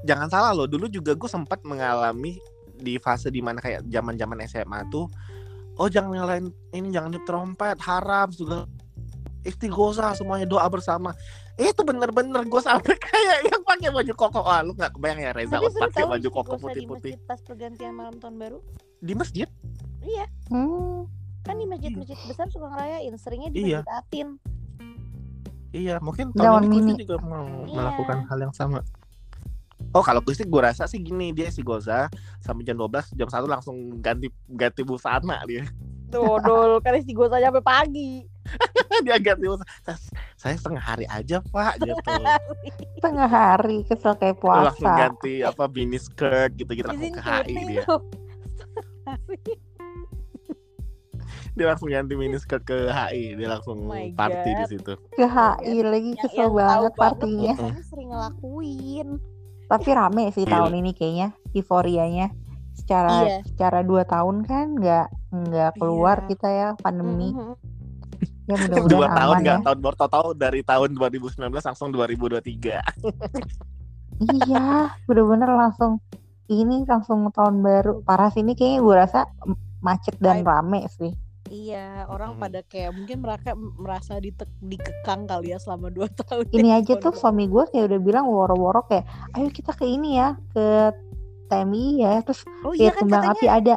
jangan 0.06 0.28
salah 0.30 0.52
loh 0.54 0.70
dulu 0.70 0.86
juga 0.86 1.18
gue 1.18 1.30
sempat 1.30 1.60
mengalami 1.66 2.38
di 2.78 3.00
fase 3.02 3.32
di 3.34 3.42
mana 3.42 3.64
kayak 3.64 3.88
zaman 3.90 4.20
zaman 4.20 4.38
SMA 4.46 4.80
tuh 4.94 5.10
oh 5.80 5.88
jangan 5.90 6.14
nyalain 6.14 6.46
ini 6.76 6.94
jangan 6.94 7.16
niup 7.16 7.26
trompet 7.26 7.80
haram 7.82 8.30
juga 8.30 8.70
istighosah 9.44 10.14
semuanya 10.16 10.46
doa 10.48 10.68
bersama 10.70 11.12
itu 11.56 11.82
bener-bener 11.82 12.42
gue 12.44 12.62
sampai 12.62 12.98
kayak 13.06 13.46
yang 13.46 13.62
pakai 13.62 13.90
baju 13.90 14.14
koko 14.16 14.42
ah 14.42 14.60
lu 14.60 14.74
nggak 14.74 14.94
kebayang 14.94 15.20
ya 15.22 15.32
Reza 15.32 15.56
Tapi 15.56 15.70
pakai 15.72 16.02
tahu 16.02 16.12
baju 16.12 16.28
koko 16.32 16.54
putih-putih 16.58 17.14
masjid 17.14 17.28
pas 17.30 17.40
pergantian 17.40 17.94
malam 17.94 18.16
tahun 18.18 18.36
baru. 18.38 18.60
di 19.00 19.14
masjid 19.14 19.48
Iya, 20.00 20.28
Hmm, 20.48 21.08
kan 21.42 21.56
di 21.56 21.64
masjid-masjid 21.64 22.20
besar 22.28 22.52
suka 22.52 22.68
ngerayain, 22.68 23.16
seringnya 23.16 23.50
di 23.50 23.72
Iya. 23.72 23.80
masjid 23.80 23.96
Atin. 23.96 24.28
Iya, 25.72 25.96
mungkin 25.98 26.30
Daun 26.30 26.44
tahun 26.60 26.64
ini 26.66 26.76
mini. 26.76 26.94
Juga 27.00 27.18
mau 27.20 27.48
Iya. 27.64 27.72
melakukan 27.74 28.18
hal 28.28 28.40
yang 28.42 28.52
sama. 28.52 28.84
Oh, 29.92 30.02
kalau 30.02 30.20
Gusti 30.20 30.44
gue 30.44 30.60
rasa 30.60 30.84
sih 30.86 31.00
gini, 31.00 31.32
dia 31.32 31.48
si 31.48 31.62
Goza 31.62 32.12
sampai 32.40 32.64
jam 32.64 32.76
12, 32.76 33.10
jam 33.12 33.26
1 33.26 33.48
langsung 33.48 33.76
ganti 33.98 34.28
ganti 34.46 34.82
busana 34.82 35.40
dia. 35.46 35.64
Dodol 36.08 36.78
kan 36.80 37.00
si 37.00 37.10
gue 37.10 37.28
saja 37.28 37.48
sampai 37.48 37.64
pagi. 37.64 38.28
dia 39.06 39.18
ganti. 39.18 39.46
Saya, 39.84 39.98
saya 40.36 40.56
setengah 40.56 40.84
hari 40.84 41.06
aja, 41.08 41.42
Pak, 41.44 41.74
gitu. 41.80 42.14
Tengah 43.00 43.28
hari 43.28 43.84
kesel 43.84 44.14
kayak 44.16 44.38
langsung 44.40 44.86
puasa. 44.86 45.00
ganti 45.10 45.34
apa 45.42 45.64
mini 45.68 45.98
skirt 45.98 46.54
gitu-gitu 46.54 46.88
langsung 46.88 47.10
Izin 47.10 47.16
ke 47.16 47.22
HI 47.22 47.56
dia. 47.68 47.84
Dia 51.54 51.70
langsung 51.70 51.94
ganti 51.94 52.18
mini 52.18 52.42
skirt 52.42 52.66
ke 52.66 52.90
HI, 52.90 53.38
dia 53.38 53.46
langsung 53.46 53.86
Oh 53.86 53.94
party 54.18 54.52
di 54.58 54.66
situ. 54.68 54.94
Ke 55.14 55.26
HI 55.26 55.86
lagi 55.86 56.18
Yang- 56.18 56.22
kesel 56.26 56.38
yang 56.42 56.50
tahu 56.50 56.58
banget 56.58 56.94
partinya. 56.98 57.54
sering 57.86 58.10
ngelakuin. 58.10 59.08
Tapi 59.70 59.90
rame 59.94 60.24
sih 60.34 60.46
Gila. 60.46 60.54
tahun 60.66 60.74
ini 60.82 60.92
kayaknya 60.94 61.28
euforianya. 61.54 62.28
Secara 62.74 63.10
Iya. 63.22 63.38
secara 63.46 63.86
dua 63.86 64.02
tahun 64.02 64.42
kan 64.44 64.74
nggak 64.74 65.08
nggak 65.30 65.72
keluar 65.78 66.26
Iya. 66.26 66.28
kita 66.28 66.50
ya 66.50 66.68
pandemi. 66.82 67.38
Mhm. 67.38 67.54
Ya 68.44 68.56
Dua 68.60 68.60
mudah-mudahan 68.60 69.16
tahun 69.16 69.36
nggak 69.40 69.60
ya. 69.60 69.64
tahun 69.64 69.80
baru 69.80 69.96
tahu 70.04 70.28
dari 70.36 70.62
tahun 70.62 70.90
2019 71.00 71.40
langsung 71.64 71.90
2023. 71.96 72.84
Iya, 74.20 74.68
bener-bener 75.08 75.50
langsung 75.52 76.04
ini 76.48 76.84
langsung 76.84 77.32
tahun 77.32 77.64
baru. 77.64 78.04
Parah 78.04 78.30
sih 78.30 78.44
ini 78.44 78.54
kayaknya 78.54 78.80
gue 78.84 78.96
rasa 78.96 79.20
macet 79.80 80.16
dan 80.20 80.44
rame 80.44 80.84
sih. 80.92 81.12
Iya, 81.48 82.08
orang 82.08 82.36
Mhm. 82.36 82.40
pada 82.40 82.60
kayak 82.64 82.92
mungkin 82.96 83.18
mereka 83.20 83.52
merasa 83.56 84.18
ditek- 84.18 84.58
dikekang 84.60 85.28
kali 85.28 85.52
ya 85.54 85.60
selama 85.60 85.92
dua 85.92 86.08
tahun. 86.20 86.50
Ini 86.50 86.70
aja 86.84 86.96
Tahun 86.98 87.04
tuh 87.04 87.14
suami 87.16 87.48
gue 87.48 87.64
kayak 87.68 87.86
udah 87.94 88.00
bilang 88.00 88.26
woro-woro 88.28 88.84
kayak, 88.88 89.06
ayo 89.36 89.48
kita 89.52 89.72
ke 89.72 89.86
ini 89.88 90.18
ya, 90.20 90.36
ke 90.52 90.92
TMI 91.48 91.86
ya, 92.02 92.14
terus 92.24 92.42
Oh 92.64 92.74
iya 92.74 92.90
kan 92.96 93.06
kembang 93.06 93.24
katanya, 93.24 93.36
api 93.38 93.46
ada. 93.48 93.76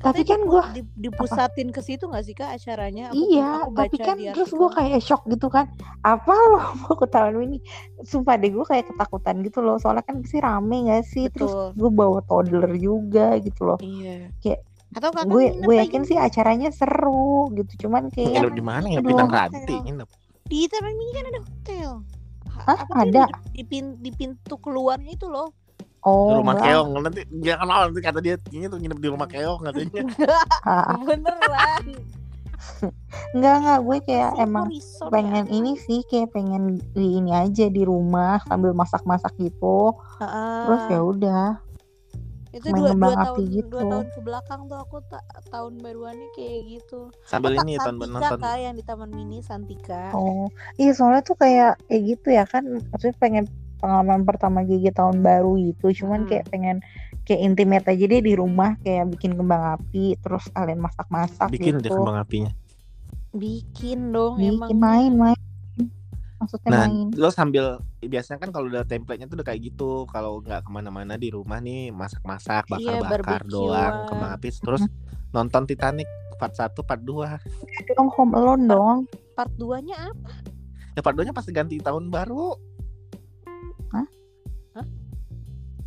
Tapi 0.00 0.24
kan 0.24 0.40
gue 0.40 0.62
di- 0.74 0.92
dipusatin 0.98 1.68
ke 1.68 1.78
situ 1.78 2.08
nggak 2.08 2.24
sih 2.24 2.32
kak 2.32 2.56
acaranya? 2.56 3.12
Aku, 3.12 3.20
Iya, 3.20 3.48
aku 3.62 3.76
tapi 3.76 3.96
kan 3.96 4.16
terus 4.16 4.48
gue 4.50 4.68
kayak 4.72 5.00
shock 5.00 5.28
gitu 5.28 5.46
kan. 5.46 5.68
Apa 6.00 6.32
lo 6.32 6.56
mau 6.80 6.94
ke 6.94 7.04
tahun 7.04 7.36
ini? 7.44 7.58
Sumpah 8.00 8.34
deh 8.34 8.48
gue 8.48 8.64
kayak 8.64 8.88
ketakutan 8.88 9.44
gitu 9.44 9.60
loh. 9.60 9.76
Soalnya 9.76 10.00
kan 10.00 10.18
pasti 10.18 10.40
rame 10.40 10.88
gak 10.88 11.04
sih? 11.04 11.28
Terus 11.28 11.52
Betul. 11.52 11.68
gue 11.76 11.90
bawa 11.92 12.20
toddler 12.24 12.72
juga 12.74 13.36
gitu 13.38 13.60
loh. 13.62 13.78
Iya. 13.78 14.32
Kayak 14.40 14.60
Atau 14.90 15.08
kakak 15.12 15.28
Gue 15.28 15.44
gue 15.54 15.74
yakin 15.76 16.02
sih 16.02 16.16
acaranya 16.16 16.72
seru 16.72 17.52
gitu. 17.54 17.86
Cuman 17.86 18.08
kayak 18.08 18.40
Nginep 18.40 18.52
di 18.52 18.64
mana 18.64 18.86
ya? 18.88 18.98
Hotel. 18.98 19.28
Ranti 19.28 19.76
nginep. 19.78 20.08
di 20.50 20.66
taman 20.66 20.92
mini 20.92 21.12
kan 21.12 21.24
ada 21.28 21.40
hotel. 21.40 21.90
Ha- 22.50 22.64
Hah, 22.66 22.76
apa 22.82 22.94
ada? 23.06 23.22
Di, 23.30 23.32
di, 23.52 23.62
pin- 23.62 23.98
di 24.00 24.10
pintu 24.10 24.58
keluarnya 24.58 25.14
itu 25.14 25.30
loh. 25.30 25.54
Oh 26.02 26.40
rumah 26.40 26.56
enggak. 26.56 26.68
keong 26.72 26.88
nanti 27.00 27.20
jangan 27.40 27.66
mau 27.66 27.82
nanti 27.84 28.00
kata 28.00 28.18
dia 28.18 28.34
ini 28.50 28.64
tuh 28.66 28.78
nginep 28.80 28.98
di 28.98 29.08
rumah 29.08 29.28
keong 29.28 29.60
katanya. 29.64 30.02
Beneran. 31.08 31.84
enggak 33.36 33.54
enggak 33.60 33.78
gue 33.84 33.98
kayak 34.08 34.30
emang 34.40 34.66
Resort 34.68 35.10
pengen 35.12 35.44
ya. 35.48 35.52
ini 35.52 35.72
sih 35.76 36.00
kayak 36.08 36.32
pengen 36.32 36.80
di 36.92 37.20
ini 37.20 37.32
aja 37.32 37.68
di 37.68 37.82
rumah 37.84 38.40
sambil 38.48 38.72
masak-masak 38.72 39.32
gitu. 39.36 39.92
Heeh. 40.20 40.60
Terus 40.66 40.82
ya 40.88 41.00
udah. 41.00 41.46
itu 42.50 42.66
main 42.66 42.82
dua, 42.82 42.90
kembang 42.90 43.14
dua 43.14 43.22
api 43.22 43.30
tahun 43.30 43.54
gitu. 43.54 43.70
dua 43.70 43.82
tahun 43.86 44.06
ke 44.10 44.20
belakang 44.26 44.60
tuh 44.66 44.78
aku 44.82 44.96
ta- 45.06 45.22
tahun 45.54 45.72
baruannya 45.78 46.28
kayak 46.34 46.58
gitu. 46.66 47.00
Sambil 47.22 47.54
Oh, 47.54 47.62
ini 47.62 47.78
tahun 47.78 47.94
nonton. 48.02 48.38
kak 48.42 48.58
yang 48.58 48.74
di 48.74 48.82
Taman 48.82 49.10
Mini 49.14 49.38
Santika. 49.38 50.10
Oh, 50.10 50.50
iya 50.74 50.90
soalnya 50.90 51.22
tuh 51.22 51.38
kayak 51.38 51.78
kayak 51.86 52.02
gitu 52.10 52.28
ya 52.34 52.42
kan. 52.50 52.66
Maksudnya 52.90 53.14
pengen 53.22 53.44
pengalaman 53.80 54.22
pertama 54.22 54.60
gigi 54.60 54.88
tahun 54.90 55.20
baru 55.20 55.56
gitu. 55.58 56.04
Cuman 56.04 56.22
Hmm. 56.22 56.28
kayak 56.28 56.44
pengen 56.46 56.76
kayak 57.24 57.40
intimate 57.42 57.86
aja 57.86 58.04
deh 58.06 58.20
di 58.20 58.34
rumah 58.34 58.76
kayak 58.78 59.10
bikin 59.10 59.34
kembang 59.34 59.74
api 59.74 60.14
terus 60.16 60.44
kalian 60.50 60.78
masak-masak 60.78 61.48
Bikin 61.48 61.78
gitu. 61.78 61.82
deh 61.82 61.90
kembang 61.90 62.18
apinya. 62.18 62.52
Bikin 63.30 64.10
dong 64.10 64.36
Bikin 64.36 64.54
emang. 64.54 64.70
main 64.76 65.12
main. 65.14 65.40
Maksudnya 66.36 66.68
Nah, 66.68 66.84
main. 66.88 67.12
lo 67.12 67.28
sambil 67.28 67.64
biasanya 68.00 68.40
kan 68.40 68.48
kalau 68.48 68.66
udah 68.66 68.82
template-nya 68.82 69.24
tuh 69.24 69.36
udah 69.36 69.46
kayak 69.46 69.60
gitu. 69.62 70.08
Kalau 70.08 70.40
nggak 70.40 70.64
ke 70.64 70.70
mana-mana 70.70 71.14
di 71.14 71.28
rumah 71.28 71.60
nih 71.60 71.88
masak-masak, 71.90 72.64
Iya, 72.66 72.96
bakar-bakar 72.96 73.44
barbekyuan. 73.44 73.52
doang, 73.52 73.94
kembang 74.06 74.30
api, 74.32 74.48
terus 74.54 74.82
nonton 75.30 75.62
Titanic 75.64 76.08
part 76.34 76.56
1, 76.56 76.80
part 76.80 76.98
2. 76.98 77.36
Dong 77.92 78.08
home 78.08 78.32
alone 78.32 78.64
dong. 78.64 78.98
Part 79.36 79.52
2-nya 79.54 80.08
apa? 80.08 80.32
Ya 80.90 81.04
part 81.04 81.12
2-nya 81.12 81.30
pasti 81.30 81.52
ganti 81.52 81.76
tahun 81.76 82.08
baru. 82.08 82.56
Hah? 84.76 84.86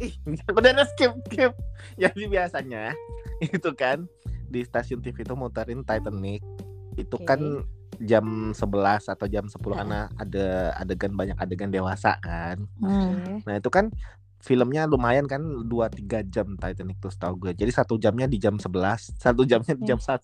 Ih, 0.01 0.13
udah, 0.57 0.85
skip, 0.93 1.13
skip. 1.29 1.53
Jadi 2.01 2.23
biasanya 2.27 2.91
itu 3.39 3.69
kan 3.77 4.05
di 4.49 4.61
stasiun 4.61 5.01
TV 5.01 5.25
itu 5.25 5.33
muterin 5.33 5.85
Titanic. 5.85 6.41
Itu 6.97 7.17
Oke. 7.17 7.25
kan 7.25 7.41
jam 8.01 8.51
11 8.53 9.13
atau 9.13 9.25
jam 9.29 9.45
10 9.45 9.57
karena 9.61 10.09
ada 10.17 10.73
adegan 10.81 11.13
banyak 11.13 11.37
adegan 11.37 11.69
dewasa 11.69 12.17
kan. 12.21 12.65
Hmm. 12.81 13.45
Nah 13.45 13.55
itu 13.61 13.69
kan 13.69 13.93
filmnya 14.43 14.89
lumayan 14.89 15.23
kan 15.29 15.39
2-3 15.69 16.27
jam 16.27 16.59
Titanic 16.59 16.99
tuh 16.99 17.13
setahu 17.13 17.47
gue. 17.47 17.51
Jadi 17.55 17.71
satu 17.71 17.95
jamnya 17.95 18.27
di 18.27 18.41
jam 18.41 18.59
11, 18.59 19.15
satu 19.15 19.47
jamnya 19.47 19.73
di 19.77 19.87
jam 19.87 20.01
1. 20.01 20.19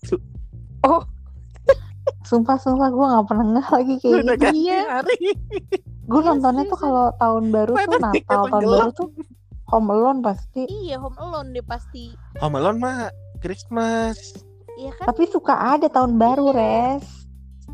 Sumpah 2.21 2.57
sumpah 2.57 2.89
gue 2.89 3.05
nggak 3.05 3.25
pernah 3.25 3.45
nggak 3.49 3.67
lagi 3.69 3.93
kayak 3.97 4.15
Udah 4.19 4.35
gitu. 4.37 4.47
Iya. 4.53 4.79
hari. 4.91 5.17
Gue 6.03 6.19
Iya, 6.19 6.27
nontonnya 6.27 6.63
tuh 6.63 6.73
seriusan. 6.73 6.83
kalau 6.83 7.05
tahun 7.15 7.43
baru 7.49 7.73
tuh 7.75 7.99
Natal 7.99 8.41
tahun 8.43 8.63
baru 8.65 8.89
tuh 8.91 9.07
home 9.65 9.89
alone 9.89 10.19
pasti. 10.19 10.61
Iya, 10.65 10.95
Home 10.97 11.17
Alone 11.17 11.49
deh 11.51 11.61
pasti. 11.61 12.03
Home 12.37 12.55
Alone 12.55 12.77
mah 12.77 12.97
Christmas. 13.39 14.17
Iya 14.75 14.91
kan? 14.95 15.05
Tapi 15.07 15.23
suka 15.27 15.53
ada 15.77 15.87
tahun 15.87 16.17
baru 16.17 16.49
Iya. 16.49 16.55
res. 16.55 17.05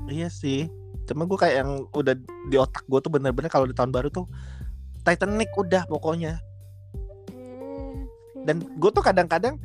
Iya 0.06 0.28
sih. 0.28 0.68
Cuma 1.06 1.24
gue 1.24 1.38
kayak 1.38 1.56
yang 1.62 1.72
udah 1.90 2.14
di 2.50 2.58
otak 2.58 2.84
gue 2.84 3.00
tuh 3.00 3.10
bener-bener 3.10 3.48
kalau 3.48 3.64
di 3.64 3.74
tahun 3.74 3.90
baru 3.90 4.10
tuh 4.10 4.26
Titanic 5.02 5.54
udah 5.54 5.86
pokoknya. 5.86 6.42
Eh, 7.32 7.94
Dan 8.42 8.62
gue 8.62 8.90
tuh 8.90 9.02
kadang-kadang 9.02 9.58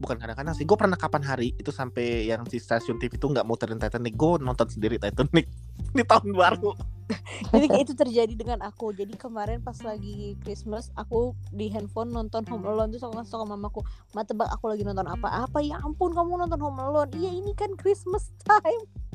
bukan 0.00 0.16
kadang-kadang 0.16 0.56
sih 0.56 0.64
gue 0.64 0.76
pernah 0.80 0.96
kapan 0.96 1.22
hari 1.22 1.52
itu 1.60 1.68
sampai 1.68 2.24
yang 2.24 2.48
si 2.48 2.56
stasiun 2.56 2.96
TV 2.96 3.20
tuh 3.20 3.36
nggak 3.36 3.44
muterin 3.44 3.76
Titanic 3.76 4.16
gue 4.16 4.40
nonton 4.40 4.66
sendiri 4.66 4.96
Titanic 4.96 5.46
di 5.96 6.02
tahun 6.02 6.32
baru 6.32 6.72
Jadi 7.50 7.66
itu 7.82 7.92
terjadi 7.94 8.34
dengan 8.38 8.62
aku. 8.62 8.94
Jadi 8.94 9.18
kemarin 9.18 9.58
pas 9.58 9.74
lagi 9.82 10.38
Christmas 10.46 10.94
aku 10.94 11.34
di 11.50 11.66
handphone 11.66 12.14
nonton 12.14 12.46
Home 12.46 12.66
Alone 12.70 12.94
terus 12.94 13.02
aku 13.02 13.18
ngasih 13.18 13.34
tau 13.34 13.46
mamaku, 13.50 13.82
"Ma 14.14 14.22
tebak 14.22 14.46
aku 14.46 14.70
lagi 14.70 14.86
nonton 14.86 15.10
apa?" 15.10 15.26
"Apa? 15.46 15.58
Ya 15.58 15.82
ampun 15.82 16.14
kamu 16.14 16.46
nonton 16.46 16.60
Home 16.62 16.78
Alone." 16.78 17.10
"Iya, 17.18 17.34
ini 17.34 17.50
kan 17.58 17.74
Christmas 17.74 18.30
time." 18.46 19.09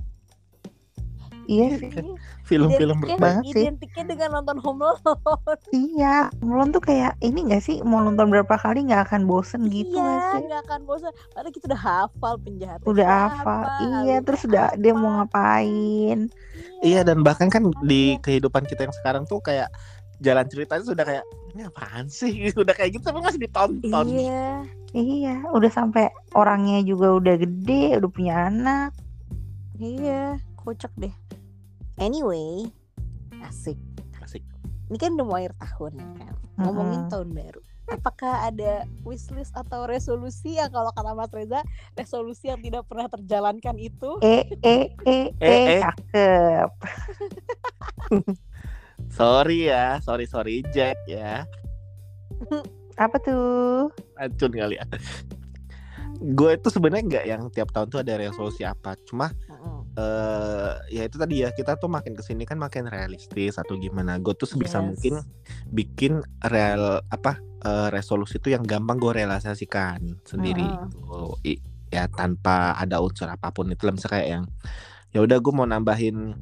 Iya 1.46 1.68
sih. 1.78 1.90
film-film 2.42 2.98
Identiknya- 3.00 3.18
banget 3.20 3.44
sih. 3.48 3.64
Identiknya 3.64 4.04
dengan 4.08 4.30
nonton 4.36 4.58
Home 4.60 4.82
Alone. 4.84 5.58
Iya, 5.90 6.16
Home 6.38 6.54
Alone 6.54 6.72
tuh 6.72 6.84
kayak 6.84 7.18
ini 7.20 7.40
gak 7.48 7.62
sih 7.62 7.82
mau 7.82 8.00
nonton 8.00 8.28
berapa 8.28 8.54
kali 8.54 8.86
nggak 8.86 9.06
akan 9.06 9.22
bosen 9.24 9.66
gitu 9.66 9.92
iya, 9.92 10.02
gak 10.02 10.22
sih? 10.32 10.42
nggak 10.44 10.62
akan 10.64 10.80
bosan. 10.84 11.12
Padahal 11.30 11.52
kita 11.52 11.66
udah 11.68 11.82
hafal 11.82 12.34
penjahatnya. 12.38 12.86
Udah 12.86 13.08
hafal, 13.08 13.62
iya 14.02 14.18
terus 14.20 14.42
udah 14.44 14.74
dia 14.76 14.94
mau 14.94 15.20
apa. 15.20 15.24
ngapain? 15.26 16.20
iya 16.82 17.02
dan 17.02 17.20
bahkan 17.20 17.48
kan 17.48 17.68
di 17.82 18.14
Iya. 18.14 18.22
kehidupan 18.22 18.64
kita 18.64 18.84
yang 18.84 18.96
sekarang 18.96 19.24
tuh 19.24 19.40
kayak 19.40 19.68
jalan 20.18 20.46
ceritanya 20.46 20.82
sudah 20.82 21.04
kayak 21.04 21.26
ini 21.52 21.62
apaan 21.64 22.06
sih 22.08 22.32
udah 22.56 22.72
kayak 22.72 22.94
gitu 22.94 23.04
tapi 23.04 23.20
masih 23.20 23.42
ditonton 23.42 24.06
Iya. 24.08 24.64
Iya, 24.92 25.44
udah 25.50 25.68
sampai 25.70 26.08
orangnya 26.32 26.80
juga 26.82 27.12
udah 27.12 27.36
gede, 27.36 27.98
udah 27.98 28.08
punya 28.08 28.48
anak. 28.48 28.96
Iya, 29.76 30.40
kocak 30.56 30.88
deh. 30.96 31.12
Anyway, 31.96 32.68
asik. 33.42 33.80
Asik. 34.20 34.44
Ini 34.92 34.98
kan 35.00 35.16
udah 35.16 35.26
mau 35.26 35.38
akhir 35.40 35.56
tahun 35.58 35.92
ya 35.98 36.08
kan. 36.20 36.34
Ngomongin 36.60 37.02
Mm-mm. 37.02 37.12
tahun 37.12 37.30
baru. 37.32 37.62
Apakah 37.86 38.50
ada 38.50 38.84
wishlist 39.06 39.54
atau 39.54 39.86
resolusi 39.86 40.58
ya 40.58 40.66
kalau 40.68 40.90
kata 40.90 41.14
Mas 41.14 41.30
Reza, 41.30 41.62
resolusi 41.94 42.50
yang 42.50 42.58
tidak 42.58 42.90
pernah 42.90 43.06
terjalankan 43.06 43.78
itu? 43.78 44.18
Eh, 44.20 44.42
eh, 44.60 44.90
eh, 45.06 45.30
Eh, 45.38 45.46
eh, 45.46 45.66
eh. 45.70 45.82
cakep. 45.86 46.70
sorry 49.12 49.70
ya 49.70 50.02
sorry 50.02 50.26
sorry 50.26 50.66
Jack 50.74 50.98
ya 51.06 51.46
Apa 52.98 53.20
tuh? 53.20 53.92
racun 54.16 54.52
kali 54.52 54.76
ya 54.80 54.86
gue 56.16 56.52
itu 56.56 56.68
sebenarnya 56.72 57.04
nggak 57.06 57.26
yang 57.28 57.42
tiap 57.52 57.70
tahun 57.70 57.92
tuh 57.92 58.00
ada 58.00 58.16
resolusi 58.16 58.64
apa 58.64 58.96
cuma. 59.04 59.36
Eh 59.96 60.74
ya 60.92 61.08
itu 61.08 61.16
tadi 61.16 61.40
ya 61.40 61.56
kita 61.56 61.80
tuh 61.80 61.88
makin 61.88 62.20
ke 62.20 62.24
sini 62.24 62.44
kan 62.44 62.60
makin 62.60 62.92
realistis 62.92 63.56
atau 63.56 63.80
gimana. 63.80 64.20
Gue 64.20 64.36
tuh 64.36 64.44
sebisa 64.44 64.84
Yes. 64.84 64.88
mungkin 64.92 65.14
bikin 65.72 66.20
real 66.52 67.00
apa 67.08 67.40
eh, 67.66 67.88
resolusi 67.90 68.38
itu 68.38 68.52
yang 68.52 68.68
gampang 68.68 69.00
gue 69.00 69.12
realisasikan 69.16 70.20
sendiri 70.28 70.68
gitu. 70.68 71.40
I- 71.48 71.64
ya 71.94 72.12
tanpa 72.12 72.76
ada 72.76 73.00
unsur 73.00 73.32
apa 73.32 73.56
pun 73.56 73.72
itu 73.72 73.88
misalnya 73.88 74.12
kayak 74.20 74.28
yang 74.28 74.44
ya 75.16 75.20
udah 75.24 75.38
gue 75.40 75.54
mau 75.56 75.64
nambahin 75.64 76.36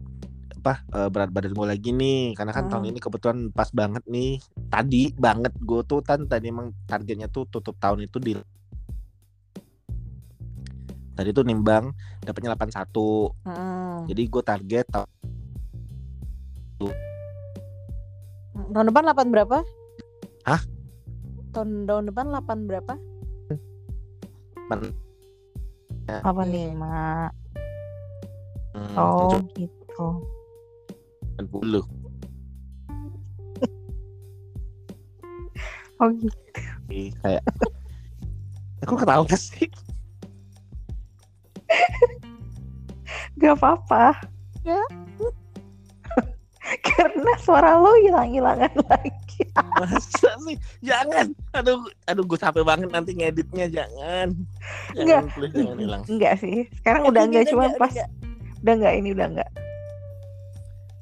apa 0.64 0.82
eh, 0.96 1.10
berat 1.14 1.30
badan 1.30 1.54
gue 1.54 1.68
lagi 1.78 1.90
nih. 1.94 2.34
Karena 2.34 2.52
kan 2.58 2.66
tahun 2.74 2.90
ini 2.90 2.98
kebetulan 2.98 3.54
pas 3.54 3.70
banget 3.70 4.02
nih. 4.10 4.42
Tadi 4.74 5.14
banget 5.14 5.54
gue 5.62 5.82
tuh 5.86 6.02
kan 6.02 6.26
tadi 6.26 6.50
emang 6.50 6.74
targetnya 6.90 7.30
tuh 7.30 7.46
tutup 7.46 7.78
tahun 7.78 8.10
itu 8.10 8.18
di 8.18 8.34
tadi 11.14 11.30
tuh 11.30 11.46
nimbang 11.46 11.94
dapatnya 12.26 12.56
81 12.56 13.36
Mm. 13.44 13.98
jadi 14.10 14.22
gue 14.28 14.44
target 14.44 14.86
tahun 14.92 15.10
Tahun 18.74 18.86
depan 18.90 19.06
8 19.10 19.34
berapa? 19.34 19.58
Hah? 20.46 20.62
Tahun 21.54 21.90
tahun 21.90 22.10
depan 22.10 22.30
8 22.34 22.70
berapa? 22.70 22.94
apa 26.24 26.42
nih 26.44 26.76
mak 26.76 27.32
hmm, 28.76 28.96
oh 29.00 29.40
gitu 29.56 30.08
80 31.40 31.80
oh 36.02 36.10
gitu 36.20 36.40
kayak 37.24 37.44
aku 38.84 38.94
ketawa 39.00 39.24
sih 39.32 39.72
gak 43.42 43.54
apa-apa 43.60 44.16
Ya. 44.64 44.80
karena 46.88 47.32
suara 47.44 47.76
lo 47.76 47.92
hilang-hilangan 48.00 48.72
lagi 48.88 49.44
masa 49.76 50.32
sih 50.48 50.56
jangan 50.80 51.36
aduh 51.52 51.84
aduh 52.08 52.24
gue 52.24 52.40
capek 52.40 52.64
banget 52.64 52.88
nanti 52.88 53.12
ngeditnya 53.12 53.68
jangan 53.68 54.32
Enggak. 54.96 55.04
jangan 55.04 55.26
please 55.36 55.52
jangan 55.52 55.78
hilang 55.78 56.04
enggak 56.08 56.34
sih 56.40 56.64
sekarang 56.80 57.02
Eh, 57.04 57.10
udah 57.12 57.22
ini 57.22 57.28
enggak 57.28 57.46
cuma 57.52 57.64
enggak, 57.68 57.80
pas 57.84 57.92
udah 57.92 58.08
udah 58.64 58.74
enggak 58.80 58.94
ini 58.96 59.10
udah 59.12 59.28
enggak 59.36 59.52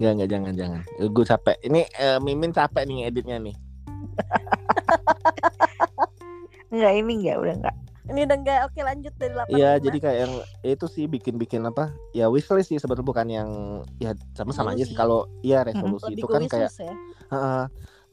Enggak, 0.02 0.12
enggak, 0.18 0.30
jangan, 0.34 0.54
jangan. 0.58 0.82
Gue 1.14 1.26
capek. 1.30 1.58
Ini 1.62 1.82
eh, 1.94 2.18
Mimin 2.26 2.50
capek 2.50 2.90
nih 2.90 3.06
ngeditnya 3.06 3.38
nih. 3.38 3.54
enggak 6.74 6.94
ini 6.98 7.12
enggak 7.22 7.38
udah 7.38 7.54
enggak 7.62 7.78
Ini 8.12 8.20
udah 8.24 8.38
enggak 8.38 8.60
oke 8.66 8.80
lanjut 8.80 9.14
dari 9.16 9.32
8 9.32 9.48
Iya, 9.50 9.72
jadi 9.80 9.98
kayak 9.98 10.18
yang 10.20 10.34
itu 10.68 10.86
sih 10.86 11.06
bikin-bikin 11.06 11.64
apa? 11.64 11.90
Ya 12.12 12.28
wishlist 12.28 12.68
sih 12.68 12.78
sebenarnya 12.78 13.08
bukan 13.08 13.28
yang 13.28 13.50
ya 13.98 14.12
sama-sama 14.34 14.72
aja 14.72 14.84
sih 14.84 14.94
kalau 14.94 15.24
ya 15.40 15.64
resolusi 15.64 16.12
itu 16.12 16.26
kan 16.26 16.44
kayak 16.44 16.70
ya. 16.70 16.92
Heeh. 17.30 17.64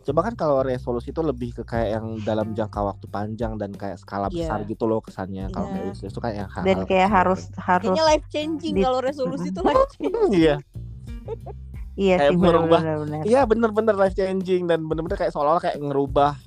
Coba 0.01 0.21
kan 0.23 0.35
kalau 0.35 0.63
resolusi 0.63 1.11
itu 1.11 1.21
lebih 1.21 1.53
ke 1.53 1.63
kayak 1.63 1.99
yang 1.99 2.07
dalam 2.23 2.55
jangka 2.55 2.81
waktu 2.81 3.07
panjang 3.07 3.55
dan 3.55 3.75
kayak 3.75 3.99
skala 3.99 4.31
Iya. 4.31 4.47
besar 4.47 4.59
gitu 4.65 4.87
loh 4.87 5.03
kesannya. 5.03 5.51
Kalau 5.51 5.67
Iya. 5.67 5.75
kayak 5.75 5.85
wishlist 5.91 6.13
itu 6.15 6.21
kayak 6.23 6.37
yang 6.39 6.49
hal 6.49 6.63
dan 6.65 6.79
kayak 6.87 7.09
harus 7.11 7.41
harus 7.59 7.85
Kayaknya 7.85 8.05
life 8.07 8.27
changing 8.29 8.73
di- 8.73 8.83
kalau 8.83 9.01
resolusi 9.03 9.49
itu 9.51 9.61
life 9.67 9.85
changing. 9.93 10.33
Iya, 10.33 10.57
iya 11.99 12.15
kayak 12.17 12.31
sih 12.31 12.39
merubah. 12.39 12.81
iya 13.23 13.41
bener-bener 13.45 13.93
life 13.93 14.15
changing 14.15 14.65
dan 14.65 14.81
bener-bener 14.81 15.19
kayak 15.19 15.29
seolah-olah 15.29 15.61
kayak 15.61 15.77
ngerubah 15.77 16.39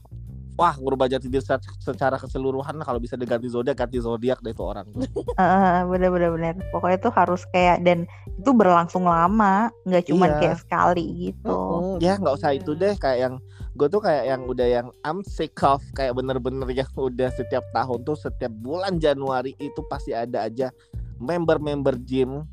Wah, 0.62 0.78
ngerubah 0.78 1.10
jati 1.10 1.26
diri 1.26 1.42
secara- 1.42 1.66
secara 1.82 2.16
keseluruhan 2.22 2.78
kalau 2.86 3.02
bisa 3.02 3.18
diganti 3.18 3.50
zodiak, 3.50 3.74
ganti 3.74 3.98
zodiak 3.98 4.46
deh 4.46 4.54
itu 4.54 4.62
orang. 4.62 4.86
benar 5.90 6.10
benar 6.14 6.30
benar 6.38 6.54
pokoknya 6.70 7.02
tuh 7.02 7.10
harus 7.10 7.42
kayak 7.50 7.82
dan 7.82 8.06
itu 8.30 8.54
berlangsung 8.54 9.10
lama 9.10 9.74
nggak 9.90 10.14
cuma 10.14 10.30
Iya. 10.30 10.38
kayak 10.38 10.58
sekali 10.62 11.34
gitu. 11.34 11.50
Mm, 11.50 11.98
ya 11.98 12.14
nggak 12.22 12.36
usah 12.38 12.54
itu 12.54 12.78
deh 12.78 12.94
kayak 12.94 13.18
yang 13.18 13.34
gue 13.74 13.88
tuh 13.90 14.06
kayak 14.06 14.30
yang 14.30 14.42
udah 14.46 14.68
yang 14.70 14.88
I'm 15.02 15.26
sick 15.26 15.58
of 15.66 15.82
kayak 15.98 16.14
bener-bener 16.14 16.70
yang 16.86 16.92
udah 16.94 17.34
setiap 17.34 17.66
tahun 17.74 18.06
tuh 18.06 18.14
setiap 18.14 18.54
bulan 18.54 19.02
Januari 19.02 19.58
itu 19.58 19.82
pasti 19.90 20.14
ada 20.14 20.46
aja 20.46 20.70
member-member 21.18 21.98
gym. 22.06 22.46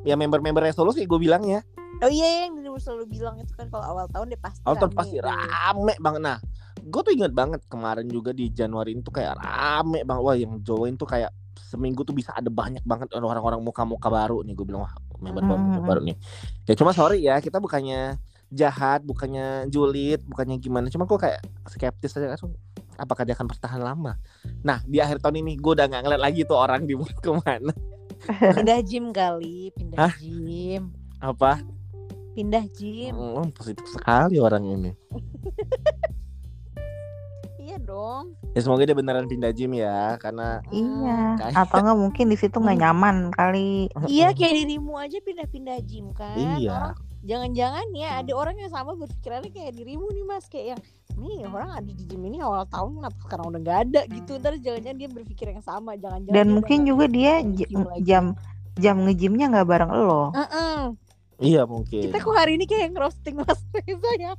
Ya 0.00 0.16
member-member 0.16 0.64
resolusi 0.64 1.04
gue 1.04 1.20
bilang 1.20 1.44
ya. 1.44 1.60
Oh 2.00 2.08
iya 2.08 2.48
yang 2.48 2.56
dulu 2.56 2.80
selalu 2.80 3.04
bilang 3.06 3.36
itu 3.36 3.52
kan 3.52 3.68
kalau 3.68 3.84
awal 3.84 4.06
tahun 4.08 4.32
deh 4.32 4.40
pasti 4.40 4.60
awal 4.64 4.80
tahun 4.80 4.92
rame 4.92 4.98
pasti 4.98 5.16
rame 5.20 5.94
banget. 6.00 6.20
Nah 6.24 6.38
gue 6.84 7.00
tuh 7.00 7.12
inget 7.16 7.32
banget 7.32 7.60
kemarin 7.66 8.04
juga 8.06 8.30
di 8.30 8.52
Januari 8.52 8.92
itu 8.92 9.08
kayak 9.08 9.40
rame 9.40 10.04
banget 10.04 10.22
wah 10.22 10.36
yang 10.36 10.60
join 10.60 10.94
tuh 10.94 11.08
kayak 11.08 11.32
seminggu 11.56 12.04
tuh 12.04 12.12
bisa 12.12 12.30
ada 12.36 12.52
banyak 12.52 12.84
banget 12.84 13.08
orang-orang 13.16 13.58
muka-muka 13.58 14.06
baru 14.06 14.44
nih 14.44 14.52
gue 14.52 14.66
bilang 14.68 14.84
wah 14.84 14.94
member 15.18 15.42
Hmm. 15.42 15.80
baru 15.82 16.00
nih 16.04 16.16
ya 16.68 16.74
cuma 16.76 16.92
sorry 16.92 17.24
ya 17.24 17.40
kita 17.40 17.56
bukannya 17.58 18.20
jahat 18.52 19.00
bukannya 19.02 19.66
julid 19.66 20.20
bukannya 20.28 20.60
gimana 20.60 20.86
cuma 20.92 21.08
gue 21.08 21.18
kayak 21.18 21.40
skeptis 21.66 22.14
aja 22.14 22.36
kan 22.36 22.52
apakah 22.94 23.26
dia 23.26 23.34
akan 23.34 23.48
bertahan 23.50 23.80
lama 23.82 24.14
nah 24.62 24.78
di 24.84 25.00
akhir 25.02 25.18
tahun 25.18 25.42
ini 25.42 25.58
gue 25.58 25.72
udah 25.74 25.86
nggak 25.90 26.02
ngeliat 26.04 26.22
lagi 26.22 26.40
tuh 26.46 26.58
orang 26.60 26.84
di 26.84 26.94
ke 27.24 27.30
mana 27.32 27.72
Pindah 28.24 28.80
gym 28.80 29.12
kali, 29.12 29.68
pindah 29.76 29.98
Hah? 30.00 30.14
gym. 30.16 30.96
apa 31.20 31.60
Pindah 32.32 32.64
gym. 32.72 33.12
Hmm, 33.12 33.52
positif 33.52 33.84
sekali 33.90 34.40
orang 34.40 34.64
ini 34.64 34.90
dong. 37.84 38.24
ya 38.52 38.60
semoga 38.60 38.82
dia 38.82 38.96
beneran 38.96 39.28
pindah 39.28 39.52
gym 39.52 39.72
ya 39.72 40.16
karena 40.16 40.64
iya. 40.68 41.36
Kayak- 41.36 41.56
atau 41.60 41.76
enggak 41.80 41.98
mungkin 42.00 42.24
di 42.26 42.36
situ 42.36 42.56
nggak 42.56 42.78
nyaman 42.80 43.16
kali. 43.30 43.86
Iya 44.04 44.32
kayak 44.32 44.54
dirimu 44.58 44.96
aja 44.96 45.18
pindah-pindah 45.20 45.78
gym 45.84 46.10
kan. 46.10 46.36
iya. 46.56 46.72
Orang- 46.92 47.12
Jangan-jangan 47.24 47.88
ya 47.96 48.20
ada 48.20 48.32
orang 48.36 48.60
yang 48.60 48.68
sama 48.68 48.92
berpikirannya 49.00 49.48
kayak 49.48 49.72
dirimu 49.72 50.12
nih 50.12 50.24
mas. 50.28 50.44
Kayak 50.44 50.76
yang 50.76 50.80
nih 51.16 51.48
orang 51.48 51.70
ada 51.72 51.88
di 51.88 52.04
gym 52.04 52.20
ini 52.20 52.44
awal 52.44 52.68
tahun 52.68 53.00
kenapa 53.00 53.16
sekarang 53.24 53.44
udah 53.48 53.60
nggak 53.64 53.78
ada? 53.88 54.00
Gitu. 54.12 54.30
Ntar 54.36 54.52
jangan-jangan 54.60 54.98
dia 55.00 55.08
berpikir 55.08 55.46
yang 55.48 55.64
sama. 55.64 55.96
Jangan-jangan 55.96 56.36
dan 56.36 56.46
mungkin 56.52 56.84
juga 56.84 57.08
dia 57.08 57.40
nggak 57.40 58.00
jam 58.04 58.36
jam 58.76 58.96
ngejimnya 59.08 59.46
nggak 59.56 59.68
bareng 59.68 59.92
lo. 59.92 60.36
Heeh. 60.36 60.76
iya 61.40 61.64
mungkin. 61.64 62.12
Kita 62.12 62.20
kok 62.20 62.36
hari 62.36 62.60
ini 62.60 62.68
kayak 62.68 62.92
ngerosting 62.92 63.40
mas. 63.40 63.56
Reza 63.74 64.12
ya 64.20 64.36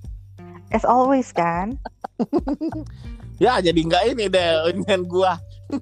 as 0.73 0.85
always 0.85 1.29
kan 1.29 1.77
Ya 3.37 3.59
jadi 3.59 3.77
nggak 3.77 4.03
ini 4.11 4.25
deh 4.27 4.47
dengan 4.73 4.99
gua. 5.03 5.37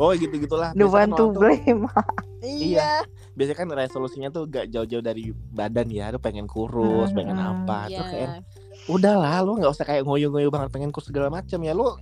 oh 0.00 0.10
gitu 0.16 0.32
gitulah. 0.34 0.72
the 0.72 0.82
one 0.82 1.12
to 1.12 1.30
blame 1.30 1.84
iya 2.40 3.04
Biasanya 3.30 3.58
kan 3.58 3.68
resolusinya 3.70 4.28
tuh 4.28 4.44
gak 4.46 4.68
jauh-jauh 4.68 5.00
dari 5.00 5.32
badan 5.32 5.88
ya. 5.88 6.08
Lu 6.08 6.18
pengen 6.18 6.44
kurus, 6.44 7.08
Hmm, 7.08 7.16
pengen 7.16 7.36
hmm. 7.36 7.46
apa. 7.62 7.78
Terus 7.88 8.08
kayak 8.10 8.30
Iya. 8.30 8.40
udah 8.88 9.14
lah 9.16 9.40
lu 9.40 9.56
nggak 9.56 9.70
usah 9.70 9.84
kayak 9.84 10.02
ngoyo-ngoyo 10.02 10.48
banget 10.48 10.68
pengen 10.70 10.90
kurus 10.90 11.08
segala 11.08 11.30
macam 11.30 11.58
ya 11.58 11.72
lu. 11.72 11.94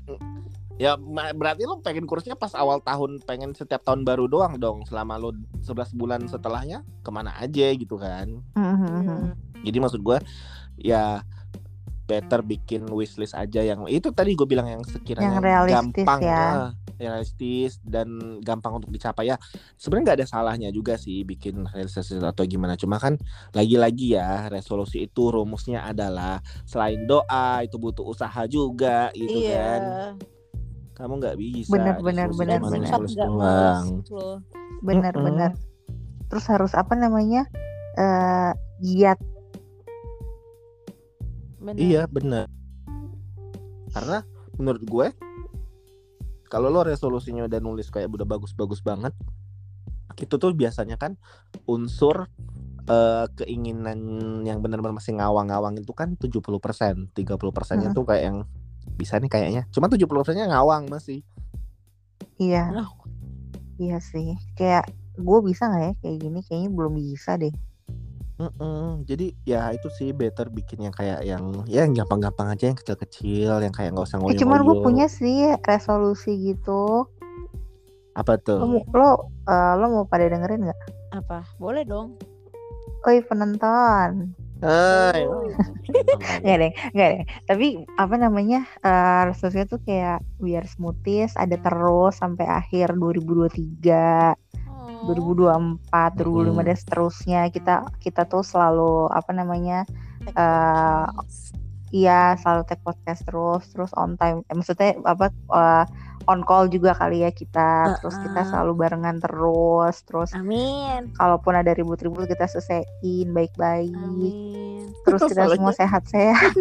Ya 0.79 0.95
berarti 1.33 1.63
lu 1.63 1.79
pengen 1.79 2.07
kurusnya 2.07 2.35
pas 2.35 2.51
awal 2.55 2.81
tahun 2.81 3.19
pengen 3.23 3.53
setiap 3.53 3.83
tahun 3.83 4.03
baru 4.03 4.27
doang 4.27 4.57
dong 4.57 4.83
selama 4.83 5.15
lu 5.17 5.31
11 5.61 5.93
bulan 5.93 6.25
setelahnya 6.25 6.83
ke 7.03 7.11
mana 7.11 7.35
aja 7.35 7.67
gitu 7.69 7.95
kan 7.95 8.41
Mhm. 8.55 9.35
jadi 9.61 9.77
maksud 9.77 10.01
gua 10.01 10.17
ya 10.77 11.21
better 12.09 12.41
bikin 12.41 12.89
wishlist 12.89 13.37
aja 13.37 13.61
yang 13.61 13.85
itu 13.85 14.09
tadi 14.17 14.33
gue 14.33 14.49
bilang 14.49 14.65
yang 14.65 14.81
sekiranya 14.81 15.37
Yang 15.37 15.45
realistis 15.45 15.77
gampang 16.09 16.21
ya. 16.25 16.41
ah, 16.41 16.71
realistis 16.97 17.73
dan 17.85 18.09
gampang 18.41 18.81
untuk 18.81 18.89
dicapai 18.89 19.29
ya. 19.29 19.37
Sebenarnya 19.77 20.05
nggak 20.09 20.19
ada 20.25 20.27
salahnya 20.27 20.69
juga 20.73 20.97
sih 20.97 21.23
bikin 21.23 21.69
realistis 21.69 22.11
atau 22.17 22.43
gimana. 22.49 22.75
Cuma 22.81 22.97
kan 22.97 23.21
lagi-lagi 23.53 24.17
ya 24.17 24.49
resolusi 24.49 25.05
itu 25.05 25.29
rumusnya 25.29 25.85
adalah 25.85 26.41
selain 26.65 27.05
doa 27.05 27.61
itu 27.63 27.77
butuh 27.77 28.09
usaha 28.09 28.49
juga 28.49 29.13
gitu 29.13 29.45
iya. 29.45 29.53
kan. 29.53 29.83
Kamu 30.97 31.21
nggak 31.21 31.37
bisa 31.39 31.71
Bener, 31.77 31.95
bener, 32.03 32.27
resolusi 32.33 32.41
bener, 32.41 32.59
dan 32.59 32.61
cuma 32.65 32.73
bener. 32.73 32.89
sempat 32.89 32.99
nulis 32.99 33.13
nggak 33.15 33.29
doang. 33.31 33.39
males 33.39 34.01
gitu 34.03 34.15
loh 34.17 34.39
benar-benar 34.79 35.53
terus 36.29 36.47
harus 36.47 36.73
apa 36.77 36.95
namanya 36.95 37.43
eh 37.99 38.53
giat 38.79 39.19
Bener. 41.69 41.81
Iya 41.85 42.03
bener 42.09 42.49
Karena 43.93 44.25
menurut 44.57 44.83
gue 44.89 45.07
Kalau 46.49 46.73
lo 46.73 46.81
resolusinya 46.81 47.45
udah 47.45 47.61
nulis 47.61 47.93
kayak 47.93 48.09
udah 48.09 48.25
bagus-bagus 48.25 48.81
banget 48.81 49.13
Itu 50.17 50.41
tuh 50.41 50.57
biasanya 50.57 50.97
kan 50.97 51.21
unsur 51.69 52.33
eh, 52.89 53.27
keinginan 53.37 54.01
yang 54.49 54.65
benar-benar 54.65 54.97
masih 54.97 55.21
ngawang-ngawang 55.21 55.77
itu 55.77 55.93
kan 55.93 56.17
70% 56.17 57.13
30% 57.13 57.53
persennya 57.53 57.93
Hmm. 57.93 57.97
tuh 58.01 58.09
kayak 58.09 58.23
yang 58.33 58.39
bisa 58.97 59.21
nih 59.21 59.29
kayaknya. 59.29 59.63
Cuma 59.69 59.93
70% 59.93 60.09
persennya 60.25 60.49
ngawang 60.49 60.89
masih 60.89 61.21
iya. 62.41 62.73
Oh. 62.73 63.05
iya 63.77 64.01
sih. 64.01 64.41
Kayak 64.57 64.89
gue 65.21 65.39
bisa 65.45 65.69
nggak 65.69 65.83
ya 65.85 65.93
kayak 66.01 66.17
gini? 66.17 66.41
Kayaknya 66.49 66.71
belum 66.73 66.93
bisa 66.97 67.37
deh 67.37 67.53
Mm-mm. 68.39 69.03
Jadi 69.03 69.35
ya 69.43 69.75
itu 69.75 69.91
sih 69.91 70.15
better 70.15 70.47
bikin 70.47 70.87
yang 70.87 70.95
kayak 70.95 71.27
yang 71.27 71.67
ya 71.67 71.83
yang 71.83 71.91
gampang-gampang 71.91 72.55
aja 72.55 72.71
yang 72.71 72.79
kecil-kecil 72.79 73.59
yang 73.59 73.75
kayak 73.75 73.91
nggak 73.91 74.07
usah 74.07 74.15
eh 74.15 74.23
ngoyo-ngoyo. 74.23 74.43
cuman 74.47 74.61
gue 74.63 74.77
punya 74.79 75.07
sih 75.11 75.59
resolusi 75.67 76.55
gitu 76.55 77.11
apa 78.15 78.39
lo 78.39 78.43
tuh? 78.47 78.59
mau- 78.63 78.87
lo 78.95 79.11
eh, 79.43 79.73
lo 79.75 79.87
mau 79.91 80.05
pada 80.07 80.31
dengerin 80.31 80.71
nggak 80.71 80.81
apa 81.19 81.43
boleh 81.59 81.83
dong 81.83 82.15
Oi 83.07 83.23
penonton 83.27 84.35
Hai. 84.59 85.23
nggak 86.43 86.57
deh 86.59 86.73
nggak 86.95 87.09
deh. 87.15 87.25
Tapi 87.47 87.67
apa 87.95 88.15
namanya 88.19 88.67
eh 88.83 89.23
resolusinya 89.31 89.67
tuh 89.71 89.81
kayak 89.87 90.19
biar 90.39 90.67
smoothies 90.67 91.39
ada 91.39 91.55
terus 91.57 92.19
sampai 92.19 92.47
akhir 92.47 92.99
2023 92.99 94.35
2024, 94.99 96.19
2025 96.19 96.59
Hmm. 96.59 96.67
dan 96.67 96.77
seterusnya. 96.77 97.41
Kita 97.55 97.75
kita 98.03 98.27
tuh 98.27 98.43
selalu 98.43 99.07
apa 99.09 99.31
namanya 99.31 99.87
eh, 100.27 101.07
iya 101.89 102.35
selalu 102.37 102.67
take 102.67 102.83
podcast 102.83 103.23
terus 103.25 103.63
terus 103.71 103.95
on 103.95 104.19
time. 104.19 104.43
Eh, 104.51 104.55
maksudnya 104.59 104.99
apa 105.07 105.31
eh, 105.31 105.85
on 106.29 106.45
call 106.45 106.69
juga 106.69 106.93
kali 106.93 107.25
ya 107.25 107.33
kita. 107.33 107.99
Terus 107.99 108.17
kita 108.21 108.45
selalu 108.53 108.73
barengan 108.77 109.17
terus 109.19 110.05
terus 110.05 110.31
Amin. 110.37 111.09
kalaupun 111.17 111.57
ada 111.57 111.73
ribut-ribut 111.73 112.29
kita 112.29 112.45
selesaiin 112.45 113.33
baik-baik. 113.33 113.91
Amin. 113.97 114.93
terus 115.09 115.25
kita 115.25 115.49
semua 115.49 115.73
sehat-sehat. 115.73 116.53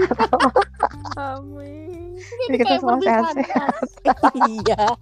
Amin. 1.35 2.15
Jadi 2.47 2.57
kita 2.63 2.75
semua 2.79 2.99
sehat-sehat. 3.03 3.75
Iya. 4.47 4.95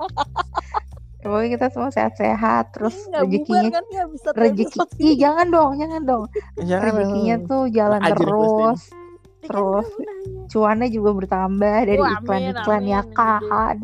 pokoknya 1.22 1.50
kita 1.58 1.68
semua 1.74 1.90
sehat-sehat 1.90 2.66
terus 2.74 2.94
Nggak 3.10 3.22
bubar 3.22 3.26
rezekinya 3.26 3.70
kan 3.74 3.86
bisa 4.14 4.30
rezeki 4.34 4.80
ih 5.02 5.16
jangan 5.18 5.48
dong 5.50 5.72
jangan 5.78 6.02
dong. 6.06 6.24
Jangan 6.62 6.86
rezekinya 6.86 7.36
tuh 7.46 7.64
jalan 7.74 8.00
deh, 8.02 8.14
terus 8.18 8.80
terus 9.46 9.88
cuannya 10.50 10.88
juga 10.90 11.10
bertambah 11.14 11.78
dari 11.86 12.02
iklan-iklan 12.02 12.84
ya 12.86 13.02
kan 13.14 13.78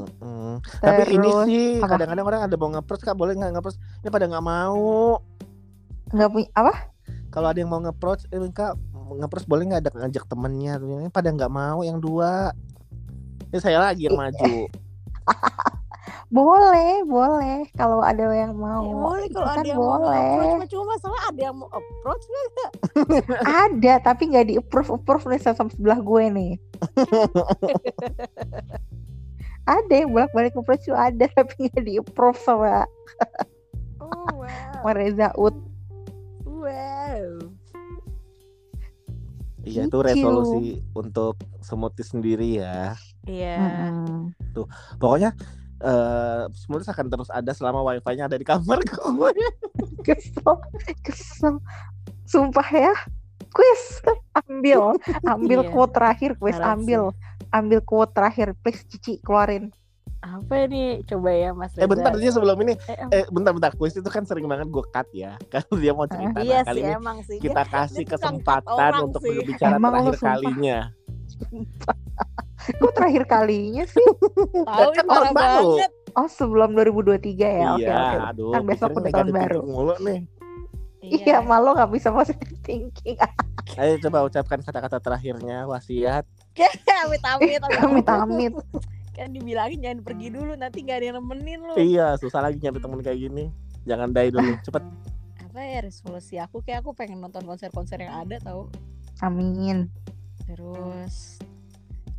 Mm, 0.61 0.81
Tapi 0.81 1.01
ini 1.09 1.29
Terus, 1.29 1.45
sih 1.49 1.67
kadang-kadang 1.81 2.25
orang 2.25 2.41
ada 2.45 2.55
mau 2.55 2.69
nge-approach 2.69 3.01
kak 3.01 3.17
boleh 3.17 3.33
nggak 3.33 3.51
nge-approach? 3.57 3.77
Ini 4.05 4.09
pada 4.13 4.25
nggak 4.29 4.45
mau. 4.45 5.17
nggak 6.11 6.27
punya 6.27 6.49
apa 6.59 6.91
Kalau 7.31 7.47
ada 7.47 7.59
yang 7.63 7.71
mau 7.71 7.79
nge-approach, 7.79 8.27
eh 8.29 8.39
kak 8.51 8.75
nge-approach 8.93 9.47
boleh 9.47 9.63
nggak 9.67 9.81
ada 9.87 9.91
ngajak 10.05 10.23
temennya? 10.29 10.77
Ini 10.77 11.09
pada 11.09 11.33
nggak 11.33 11.51
mau 11.51 11.81
yang 11.81 11.97
dua. 11.97 12.53
Ini 13.51 13.59
saya 13.59 13.81
lagi 13.81 14.07
yang 14.07 14.19
maju. 14.19 14.69
boleh 16.31 17.03
boleh 17.03 17.67
kalau 17.75 17.99
ada 17.99 18.31
yang 18.31 18.55
mau 18.55 18.87
Ya, 18.87 18.95
boleh 18.95 19.27
kalau 19.35 19.51
kan 19.51 19.59
ada 19.59 19.67
yang 19.67 19.83
mau 19.83 19.99
boleh 19.99 20.15
approach 20.15 20.71
cuma 20.71 20.83
masalah 20.95 21.21
ada 21.27 21.41
yang 21.43 21.55
mau 21.59 21.67
approach 21.75 22.23
kan 22.31 22.47
ada 23.67 23.93
tapi 23.99 24.31
nggak 24.31 24.47
di 24.47 24.55
approve 24.55 24.95
approve 24.95 25.27
nih 25.27 25.43
sama 25.43 25.67
sebelah 25.67 25.99
gue 25.99 26.23
nih 26.31 26.55
ada 29.63 29.93
yang 29.93 30.09
bolak 30.09 30.31
balik 30.31 30.53
approach 30.53 30.83
tuh 30.83 30.93
ada 30.93 31.25
tapi 31.37 31.67
nggak 31.67 31.83
di 31.83 31.93
approve 31.97 32.37
sama 32.37 32.85
oh 33.99 34.25
wow 34.35 34.47
sama 34.75 34.91
Reza 34.91 35.29
Ut 35.35 35.55
wow 36.43 37.25
Iya 39.61 39.85
itu 39.85 39.97
resolusi 40.01 40.63
untuk 40.91 41.37
Smoothies 41.61 42.09
sendiri 42.09 42.57
ya. 42.57 42.97
iya 43.23 43.61
Mm-mm. 43.93 44.33
Pokoknya 44.97 45.37
eh 45.77 46.43
Smoothies 46.51 46.89
akan 46.89 47.05
terus 47.07 47.29
ada 47.29 47.53
selama 47.53 47.85
wifi-nya 47.85 48.25
ada 48.25 48.37
di 48.37 48.45
kamar 48.45 48.81
gue. 48.89 49.29
kesel 50.01 50.57
kesel 50.99 51.61
sumpah 52.25 52.65
ya 52.67 52.93
quiz 53.53 54.01
ambil 54.33 54.97
ambil 55.29 55.61
Iya. 55.61 55.69
quote 55.69 55.93
terakhir 55.93 56.33
quiz 56.37 56.57
Harap 56.57 56.81
sih. 56.81 56.97
Ambil 57.51 57.79
quote 57.83 58.11
terakhir 58.15 58.55
please 58.63 58.83
Cici 58.87 59.19
keluarin 59.21 59.71
apa 60.21 60.69
nih 60.69 61.01
coba 61.09 61.29
ya 61.33 61.49
Mas 61.49 61.73
Reza 61.73 61.81
Eh 61.81 61.89
bentar 61.89 62.13
dia 62.13 62.29
sebelum 62.29 62.53
ini 62.61 62.77
Eh, 62.85 62.97
eh 63.09 63.25
bentar 63.33 63.57
bentar 63.57 63.73
kuis 63.73 63.97
itu 63.97 64.05
kan 64.05 64.21
sering 64.21 64.45
banget 64.45 64.69
gue 64.69 64.85
cut 64.93 65.09
ya. 65.17 65.33
Kalau 65.49 65.73
dia 65.81 65.97
mau 65.97 66.05
cerita 66.05 66.37
nah, 66.37 66.45
iya 66.45 66.61
kali 66.61 66.77
sih 66.77 66.85
ini 66.85 66.93
emang 66.93 67.17
sih 67.25 67.37
kita 67.41 67.63
kasih 67.65 68.05
dia 68.05 68.11
kesempatan 68.13 68.91
untuk 69.01 69.21
sih. 69.25 69.33
berbicara 69.33 69.75
Emang 69.81 69.91
terakhir 69.97 70.13
sumpah. 70.21 70.29
kalinya. 70.37 70.79
kok 72.61 72.93
terakhir 72.93 73.23
kalinya 73.25 73.83
sih 73.89 74.05
tahu 74.69 74.89
kan 74.93 75.05
ini 75.05 75.09
tahun 75.09 75.29
baru. 75.33 75.33
banget 75.33 75.91
oh 76.13 76.29
sebelum 76.29 76.69
2023 76.77 77.41
ya 77.41 77.67
oke 77.73 77.81
iya, 77.81 77.97
oke 77.97 78.17
aduh. 78.29 78.51
Kan 78.53 78.61
besok 78.69 78.89
udah 78.93 79.09
tahun 79.09 79.29
baru. 79.33 79.59
Mulu 79.65 79.95
nih. 80.05 80.19
iya 81.01 81.41
malu 81.41 81.73
nggak 81.73 81.89
bisa 81.97 82.13
positive 82.13 82.61
thinking 82.61 83.17
Ayo 83.73 83.97
coba 84.05 84.29
ucapkan 84.29 84.61
kata-kata 84.61 85.01
terakhirnya 85.01 85.65
wasiat. 85.65 86.29
Amit 87.01 87.23
amit 87.23 87.61
amit 87.63 88.07
amit 88.07 88.53
kan 89.11 89.27
dibilangin 89.35 89.79
jangan 89.83 89.99
pergi 90.01 90.27
dulu 90.31 90.53
nanti 90.55 90.87
gak 90.87 91.03
ada 91.03 91.05
yang 91.11 91.17
nemenin 91.19 91.59
lu. 91.61 91.73
Iya, 91.75 92.15
susah 92.17 92.41
lagi 92.47 92.57
nyari 92.63 92.79
temen 92.79 92.99
kayak 93.03 93.19
gini. 93.19 93.51
Jangan 93.83 94.15
die 94.15 94.31
dulu, 94.31 94.51
cepet. 94.63 94.83
apa 95.51 95.59
ya 95.67 95.79
resolusi 95.83 96.39
aku? 96.39 96.63
Kayak 96.63 96.87
aku 96.87 96.95
pengen 96.95 97.19
nonton 97.19 97.43
konser-konser 97.43 97.99
yang 97.99 98.23
ada 98.23 98.39
tau. 98.39 98.71
Amin. 99.19 99.91
Terus 100.47 101.43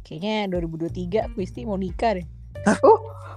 kayaknya 0.04 0.52
2023 0.52 1.32
aku 1.32 1.38
isti 1.40 1.64
mau 1.64 1.80
nikah 1.80 2.20
deh. 2.20 2.26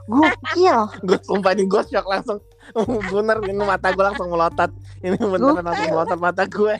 Gokil. 0.05 0.79
Gue 1.08 1.19
sumpah 1.23 1.55
ini 1.55 1.63
gue 1.65 1.81
shock 1.88 2.05
langsung. 2.05 2.43
Bener, 3.15 3.39
ini 3.47 3.63
mata 3.63 3.95
gue 3.95 4.03
langsung 4.03 4.29
melotot. 4.29 4.69
Ini 4.99 5.15
beneran 5.17 5.63
langsung 5.63 5.89
melotot 5.95 6.19
mata 6.19 6.43
gue. 6.45 6.75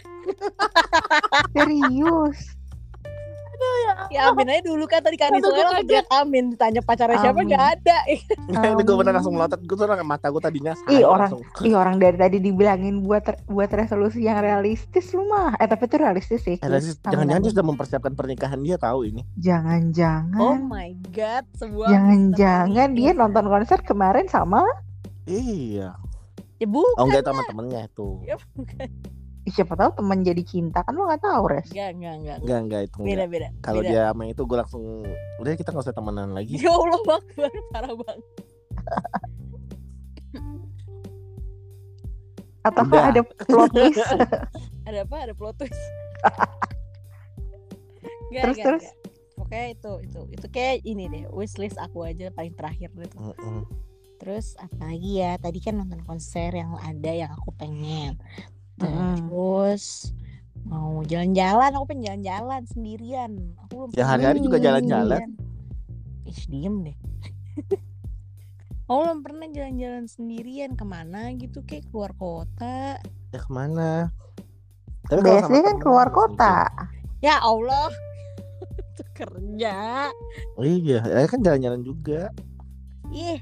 serius 1.56 2.55
ya 4.10 4.30
amin 4.30 4.48
aja 4.48 4.62
dulu 4.64 4.86
kan 4.86 5.02
tadi 5.02 5.18
Kani 5.18 5.38
Aduh, 5.38 5.50
soalnya 5.50 5.64
gua 5.64 5.74
ngajak 5.76 6.06
amin 6.22 6.44
ditanya 6.54 6.82
pacarnya 6.82 7.18
siapa 7.20 7.40
Amin. 7.40 7.52
gak 7.52 7.66
ada 7.80 7.98
ini 8.76 8.82
gue 8.82 8.96
bener 8.96 9.14
langsung 9.16 9.34
melotot. 9.34 9.60
Gue 9.62 9.76
tuh 9.76 9.88
mata 10.02 10.28
gue 10.30 10.42
tadinya 10.42 10.74
Ih, 10.88 11.02
orang-. 11.02 11.42
Ih 11.62 11.74
orang 11.74 11.96
dari 11.98 12.16
tadi 12.16 12.38
dibilangin 12.40 13.02
buat 13.02 13.26
buat 13.46 13.70
resolusi 13.70 14.24
yang 14.24 14.40
realistis 14.40 15.12
lu 15.12 15.26
mah. 15.26 15.58
Eh 15.58 15.66
tapi 15.66 15.86
itu 15.86 15.96
realistis 15.98 16.42
sih. 16.44 16.56
Eh, 16.58 16.70
jangan-jangan 17.04 17.42
dia 17.42 17.52
sudah 17.52 17.66
mempersiapkan 17.66 18.14
pernikahan 18.14 18.60
dia 18.62 18.78
tahu 18.78 19.08
ini. 19.08 19.22
oh 19.24 19.38
Jangan-jangan. 19.40 20.58
my 20.66 20.94
god 21.12 21.46
sebuah 21.56 21.88
Jangan-jangan 21.90 22.90
dia 22.94 23.12
nonton 23.14 23.46
konser 23.48 23.80
kemarin 23.82 24.28
sama 24.28 24.62
Iya. 25.26 25.98
ya 26.56 26.68
bukan 26.70 26.96
Oh 26.96 27.06
enggak 27.10 27.26
itu 27.26 27.30
sama 27.34 27.42
temennya 27.50 27.82
itu. 27.86 28.10
ya 28.24 28.36
bukan 28.56 28.88
siapa 29.46 29.74
tahu 29.74 29.92
teman 29.96 30.22
jadi 30.22 30.42
cinta 30.42 30.82
kan 30.82 30.92
lu 30.92 31.06
nggak 31.06 31.22
tahu 31.22 31.44
res. 31.48 31.70
enggak 31.70 31.90
enggak 31.94 32.16
enggak 32.18 32.38
Enggak 32.42 32.60
enggak 32.62 32.82
itu 32.84 32.98
beda 32.98 33.06
enggak. 33.06 33.30
beda 33.30 33.48
Kalau 33.62 33.82
beda. 33.82 33.90
dia 33.90 34.04
sama 34.10 34.24
itu 34.26 34.42
gue 34.42 34.58
langsung 34.58 34.84
udah 35.38 35.52
kita 35.54 35.70
nggak 35.70 35.86
usah 35.86 35.94
temenan 35.94 36.30
lagi. 36.34 36.54
ya 36.58 36.72
Allah 36.74 37.00
Akbar 37.14 37.22
parah 37.72 37.94
banget 37.94 38.20
Atau 42.66 42.82
Udah. 42.82 43.14
ada 43.14 43.22
plot 43.22 43.70
twist. 43.70 44.02
ada 44.90 45.00
apa 45.06 45.16
ada 45.22 45.34
plot 45.38 45.54
twist 45.56 45.78
Enggak, 48.26 48.42
Terus, 48.42 48.58
enggak, 48.58 48.66
terus? 48.66 48.82
enggak. 48.82 48.96
Pokoknya 49.36 49.68
itu 49.70 49.92
itu 50.02 50.20
itu 50.34 50.46
kayak 50.50 50.76
ini 50.82 51.04
deh 51.06 51.24
wishlist 51.30 51.78
aku 51.78 52.02
aja 52.02 52.34
paling 52.34 52.56
terakhir 52.58 52.90
gitu. 52.90 53.16
Mm-mm. 53.22 53.68
Terus 54.18 54.58
apa 54.58 54.90
lagi 54.90 55.22
ya? 55.22 55.38
Tadi 55.38 55.60
kan 55.62 55.78
nonton 55.78 56.02
konser 56.02 56.50
yang 56.50 56.74
ada 56.80 57.12
yang 57.14 57.30
aku 57.30 57.54
pengen. 57.54 58.18
Mm-mm. 58.84 59.32
Terus 59.32 60.12
mau 60.66 61.00
jalan-jalan, 61.06 61.72
aku 61.72 61.86
pengen 61.88 62.04
jalan-jalan 62.04 62.62
sendirian. 62.68 63.32
Aku 63.68 63.74
belum 63.86 63.90
Ya 63.96 64.04
hari-hari 64.04 64.44
juga 64.44 64.58
jalan-jalan. 64.60 65.38
Ih, 66.26 66.40
diem 66.50 66.76
deh. 66.84 66.98
aku 68.90 69.00
belum 69.00 69.20
pernah 69.24 69.48
jalan-jalan 69.54 70.06
sendirian 70.10 70.74
ke 70.76 70.84
mana 70.84 71.32
gitu 71.38 71.64
kayak 71.64 71.88
keluar 71.94 72.12
kota. 72.18 73.00
Ya 73.32 73.40
ke 73.40 73.52
mana? 73.54 74.12
Tapi 75.06 75.22
kalau 75.22 75.38
sama 75.40 75.54
Biasanya 75.54 75.62
kan 75.64 75.78
keluar 75.80 76.08
nggak 76.10 76.18
kota. 76.18 76.56
Ya 77.24 77.36
Allah. 77.40 77.88
Itu 78.92 79.04
kerja. 79.16 80.10
mungkin. 80.58 80.84
Iya, 80.84 81.00
ya 81.06 81.28
kan 81.30 81.40
jalan-jalan 81.46 81.82
juga. 81.86 82.34
Ih, 83.14 83.40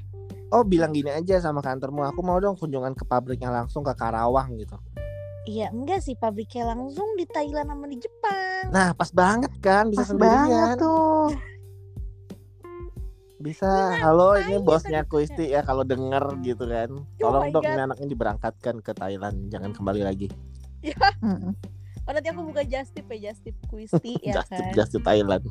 Oh 0.54 0.62
bilang 0.62 0.94
gini 0.94 1.10
aja 1.10 1.42
sama 1.42 1.58
kantormu, 1.58 2.06
aku 2.06 2.22
mau 2.22 2.38
dong 2.38 2.54
kunjungan 2.54 2.94
ke 2.94 3.02
pabriknya 3.02 3.50
langsung 3.50 3.82
ke 3.82 3.90
Karawang 3.90 4.54
gitu. 4.54 4.78
Iya 5.44 5.68
enggak 5.68 6.00
sih 6.00 6.14
pabriknya 6.14 6.64
langsung 6.66 7.14
di 7.14 7.24
Thailand 7.24 7.68
sama 7.68 7.86
di 7.86 7.98
Jepang. 7.98 8.64
Nah 8.70 8.92
pas 8.92 9.10
banget 9.10 9.52
kan 9.60 9.88
bisa 9.88 10.04
Pas 10.06 10.12
banget 10.14 10.76
sendirian. 10.76 10.76
tuh. 10.76 11.28
Bisa. 13.36 13.68
Halo 14.00 14.40
ini 14.40 14.56
bosnya? 14.58 15.04
Kuisti 15.04 15.52
ya 15.52 15.60
kalau 15.60 15.84
denger 15.84 16.40
gitu 16.40 16.64
kan. 16.64 16.88
Oh 16.96 17.04
Tolong 17.20 17.44
my 17.44 17.52
dong 17.52 17.60
God. 17.62 17.72
ini 17.72 17.82
anaknya 17.82 18.08
diberangkatkan 18.08 18.80
ke 18.80 18.92
Thailand, 18.92 19.36
jangan 19.48 19.70
kembali 19.70 20.00
lagi. 20.00 20.32
Mm-mm. 21.20 21.52
Oh 22.04 22.12
nanti 22.12 22.28
aku 22.28 22.44
buka 22.44 22.60
just 22.62 22.92
tip 22.92 23.08
ya 23.08 23.32
just 23.32 23.40
tip 23.40 23.56
Kuisti 23.66 24.16
ya 24.28 24.40
just 24.40 24.48
kan. 24.48 24.72
just 24.72 24.92
to 24.92 25.00
Thailand. 25.00 25.44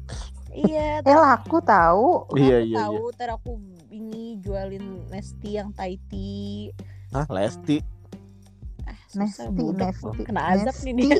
Iya. 0.50 1.02
Eh 1.02 1.14
laku 1.14 1.62
tahu. 1.62 2.30
Aku 2.30 2.38
Iya, 2.38 2.58
iya, 2.62 2.78
tahu 2.82 3.10
ntar 3.14 3.30
aku 3.32 3.58
ini 3.90 4.38
jualin 4.38 5.06
Nesti 5.10 5.50
yang 5.54 5.70
Thai 5.70 5.98
tea. 6.10 6.74
Hah, 7.10 7.26
Lesti. 7.26 7.78
Susah 7.78 8.03
Nesti. 9.14 9.64
Nesti. 9.74 10.22
Kena 10.26 10.42
azab 10.54 10.76
nih 10.82 10.94
Nesti. 10.94 11.08
dia. 11.08 11.18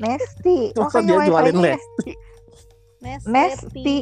Nesti. 0.00 0.58
Masa 0.72 0.80
Makanya 0.80 1.04
dia 1.04 1.16
wifi-nya 1.16 1.28
jualin 1.28 1.56
Nesti. 1.60 2.10
Nesti. 3.28 3.98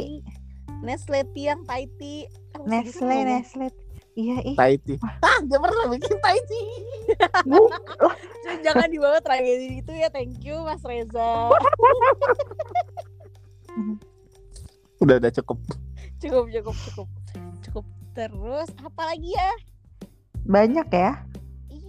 Nestle 0.83 1.21
yang 1.39 1.63
sedih 1.63 2.27
Nestle. 2.67 3.19
Nestle. 3.27 3.67
Iya 4.13 4.37
ih. 4.45 4.57
Taiti. 4.59 5.01
Ah, 5.25 5.41
dia 5.49 5.57
pernah 5.57 5.89
bikin 5.89 6.17
Taiti. 6.21 6.63
Jangan 8.67 8.89
dibawa 8.93 9.19
tragedi 9.25 9.81
itu 9.81 9.93
ya. 9.97 10.13
Thank 10.13 10.45
you 10.45 10.61
Mas 10.67 10.85
Reza. 10.85 11.49
Udah 15.01 15.17
udah 15.17 15.33
cukup. 15.33 15.59
Cukup 16.21 16.45
cukup 16.53 16.77
cukup. 16.87 17.09
Cukup 17.65 17.87
terus 18.13 18.69
apa 18.85 19.03
lagi 19.09 19.33
ya? 19.33 19.53
banyak 20.43 20.89
ya. 20.91 21.23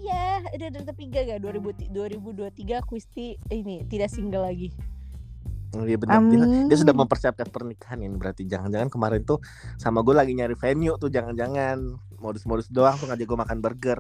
Iya 0.03 0.43
udah 0.43 0.67
ada 0.67 0.79
tapi 0.83 1.07
enggak 1.07 1.23
enggak 1.25 1.39
2000 1.63 1.95
2023 1.95 2.83
Kusti 2.83 3.39
ini 3.49 3.87
tidak 3.87 4.11
single 4.11 4.43
lagi. 4.43 4.69
Oh, 5.73 5.81
Iya 5.81 5.97
benar. 5.97 6.21
Dia, 6.29 6.69
dia 6.69 6.77
sudah 6.77 6.93
mempersiapkan 6.93 7.49
pernikahan 7.49 7.97
ini 7.97 8.13
berarti. 8.13 8.45
Jangan-jangan 8.45 8.93
kemarin 8.93 9.25
tuh 9.25 9.41
sama 9.79 10.05
gue 10.05 10.13
lagi 10.13 10.37
nyari 10.37 10.53
venue 10.53 10.93
tuh 10.99 11.09
jangan-jangan. 11.09 11.97
Modus-modus 12.21 12.69
doang 12.69 12.93
tuh 12.99 13.09
ngajak 13.09 13.25
gue 13.25 13.39
makan 13.39 13.57
burger. 13.57 13.99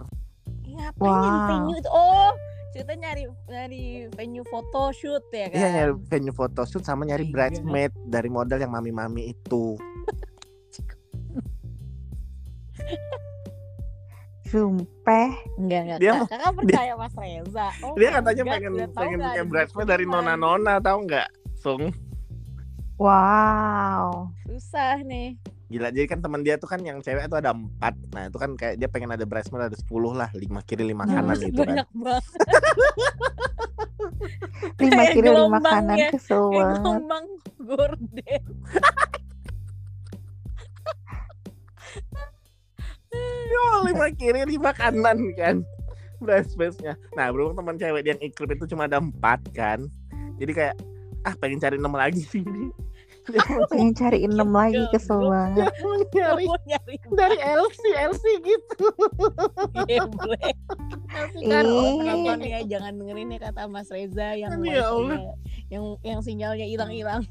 Ngapain 0.63 1.01
nyari 1.09 1.39
Wow. 1.39 1.49
venue 1.49 1.77
itu 1.77 1.89
oh 1.89 2.31
cerita 2.73 2.93
nyari 2.93 3.23
nyari 3.47 3.83
venue 4.09 4.45
foto 4.45 4.89
shoot 4.91 5.21
ya 5.29 5.49
kan? 5.49 5.57
Iya 5.57 5.67
nyari 5.71 5.93
venue 6.09 6.33
photoshoot 6.33 6.81
sama 6.81 7.05
nyari 7.05 7.25
God. 7.25 7.33
bridesmaid 7.33 7.89
dari 8.05 8.29
model 8.29 8.61
yang 8.61 8.69
mami-mami 8.69 9.33
itu 9.33 9.77
Sumpah. 14.53 15.27
enggak 15.57 15.79
enggak. 15.83 15.97
Dia 15.97 16.11
mau- 16.13 16.23
kakak 16.23 16.51
percaya 16.53 16.91
Mas 16.93 17.13
Reza. 17.15 17.67
Oh 17.81 17.95
dia 17.95 18.09
katanya 18.13 18.39
God, 18.39 18.51
pengen 18.53 18.71
tahu 18.85 18.99
pengen 18.99 19.19
ada 19.19 19.41
bridesmaid 19.43 19.87
dari 19.87 20.03
nona-nona 20.05 20.73
tahu 20.77 20.97
nggak 21.03 21.27
Sung? 21.55 21.83
Wow. 22.95 24.29
susah 24.45 25.01
nih. 25.01 25.33
Gila 25.65 25.89
jadi 25.89 26.05
kan 26.05 26.19
teman 26.19 26.39
dia 26.39 26.55
tuh 26.55 26.67
kan 26.67 26.77
yang 26.79 26.99
cewek 26.99 27.25
tuh 27.25 27.35
ada 27.35 27.51
empat. 27.51 27.91
Nah 28.11 28.23
itu 28.23 28.37
kan 28.37 28.49
kayak 28.53 28.77
dia 28.77 28.85
pengen 28.85 29.09
ada 29.09 29.23
bridesmaid 29.23 29.65
ada 29.65 29.75
10 29.75 29.89
lah 30.13 30.29
lima 30.31 30.59
kiri 30.61 30.83
lima 30.85 31.03
kanan 31.03 31.31
Buset, 31.31 31.45
gitu 31.49 31.59
kan. 31.59 31.67
banyak 31.73 31.87
banget. 31.91 32.23
Lima 34.75 34.95
Kayak 34.95 35.11
kiri 35.11 35.27
lima 35.27 35.59
kanan 35.59 35.97
ya. 35.97 36.07
kesel 36.09 36.41
kayak 36.45 36.63
banget. 36.63 36.77
gelombang 36.77 37.25
gorden 37.59 38.13
Yo, 43.53 43.63
lima 43.85 44.07
kiri 44.09 44.41
lima 44.49 44.73
kanan 44.73 45.19
kan 45.37 45.61
bridesmaidnya 46.17 46.97
nah 47.13 47.29
berhubung 47.29 47.59
teman 47.59 47.75
cewek 47.77 48.01
dia 48.01 48.11
yang 48.15 48.21
iklim 48.23 48.49
itu 48.55 48.65
cuma 48.73 48.87
ada 48.89 48.97
empat 48.97 49.43
kan 49.53 49.85
jadi 50.41 50.51
kayak 50.51 50.75
ah 51.23 51.35
pengen 51.37 51.59
cari 51.61 51.75
enam 51.77 51.93
lagi 51.93 52.23
sih 52.23 52.41
Pengen 53.71 53.95
cari 53.95 54.27
enam 54.27 54.51
lagi 54.51 54.83
kesel 54.91 55.31
banget. 55.31 55.71
nyari 56.15 56.45
dari 57.19 57.37
LC 57.39 57.81
LC 58.11 58.23
gitu 58.43 58.87
Ih. 59.87 60.03
kan 61.47 61.63
Nonton 61.63 62.39
ya 62.43 62.59
jangan 62.67 62.99
dengerin 62.99 63.31
ya 63.31 63.39
kata 63.47 63.71
Mas 63.71 63.87
Reza 63.87 64.35
yang 64.35 64.51
ya 64.67 64.91
Allah. 64.91 65.39
yang 65.71 65.83
yang 66.03 66.19
sinyalnya 66.19 66.67
hilang-hilangan 66.67 67.23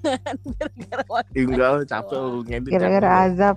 gara-gara 0.57 1.21
tinggal 1.37 1.75
capek 1.85 2.19
lu 2.19 2.41
ngedit 2.49 2.73
Gara-gara 2.73 3.11
azab. 3.29 3.57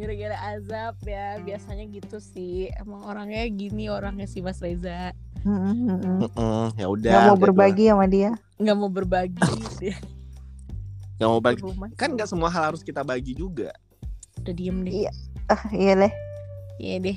Gara-gara 0.00 0.36
azab 0.50 0.96
ya. 1.04 1.36
Biasanya 1.38 1.84
gitu 1.86 2.16
sih. 2.18 2.72
Emang 2.74 3.04
orangnya 3.04 3.44
gini 3.46 3.86
orangnya 3.86 4.24
si 4.24 4.40
Mas 4.40 4.58
Reza. 4.58 5.12
Mm, 5.40 6.28
ya 6.74 6.86
udah 6.86 7.10
Gak 7.10 7.22
mau 7.22 7.32
udah 7.32 7.40
berbagi 7.40 7.84
sama 7.88 8.04
dia. 8.04 8.36
nggak 8.56 8.76
mau 8.76 8.88
berbagi 8.88 9.40
dia 9.80 9.96
gua. 9.96 10.04
nggak 11.16 11.28
mau 11.28 11.40
bagi 11.40 11.60
kan 11.96 12.12
nggak 12.12 12.28
semua 12.28 12.48
hal 12.48 12.72
harus 12.72 12.80
kita 12.80 13.00
bagi 13.00 13.32
juga. 13.32 13.72
Udah 14.36 14.52
diem 14.52 14.80
deh. 14.80 14.92
Iya. 15.00 15.12
Ah, 15.46 15.62
iya 15.70 15.92
deh. 15.98 16.12
iya 16.76 16.96
deh. 16.98 17.16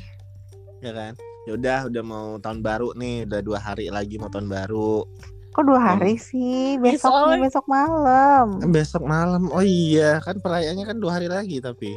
Ya 0.79 0.91
kan? 0.91 1.13
Ya 1.43 1.51
udah 1.53 1.79
udah 1.87 2.03
mau 2.03 2.27
tahun 2.37 2.59
baru 2.59 2.91
nih. 2.93 3.27
Udah 3.27 3.39
dua 3.39 3.59
hari 3.59 3.87
lagi 3.87 4.15
mau 4.15 4.27
tahun 4.27 4.47
baru. 4.47 5.03
Kok 5.51 5.63
dua 5.63 5.79
hari 5.85 6.15
sih? 6.15 6.79
Besoknya 6.79 6.99
soalnya- 7.27 7.43
besok 7.43 7.65
malam. 7.67 8.47
kan 8.57 8.69
besok 8.71 9.03
malam. 9.03 9.51
Oh 9.51 9.59
iya 9.59 10.17
kan 10.19 10.39
perayaannya 10.39 10.85
kan 10.85 10.97
dua 10.97 11.11
hari 11.13 11.27
lagi 11.27 11.59
tapi 11.59 11.91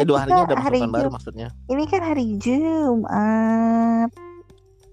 eh 0.00 0.06
dua 0.06 0.18
harinya 0.20 0.42
udah 0.42 0.56
masuk 0.56 0.64
hari 0.64 0.78
tahun 0.78 0.92
baru 0.92 1.08
maksudnya 1.10 1.48
Ini 1.66 1.84
kan 1.86 2.02
hari 2.02 2.26
Jumat. 2.36 4.10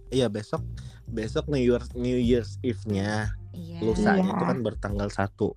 iya 0.10 0.28
besok 0.28 0.62
besok 1.06 1.48
New 1.48 1.60
Year's 1.60 1.90
New 1.94 2.16
Year's 2.16 2.60
Eve-nya 2.62 3.32
iya 3.52 3.80
lusanya 3.80 4.24
Iya. 4.24 4.34
itu 4.34 4.44
kan 4.46 4.58
bertanggal 4.62 5.08
satu 5.10 5.52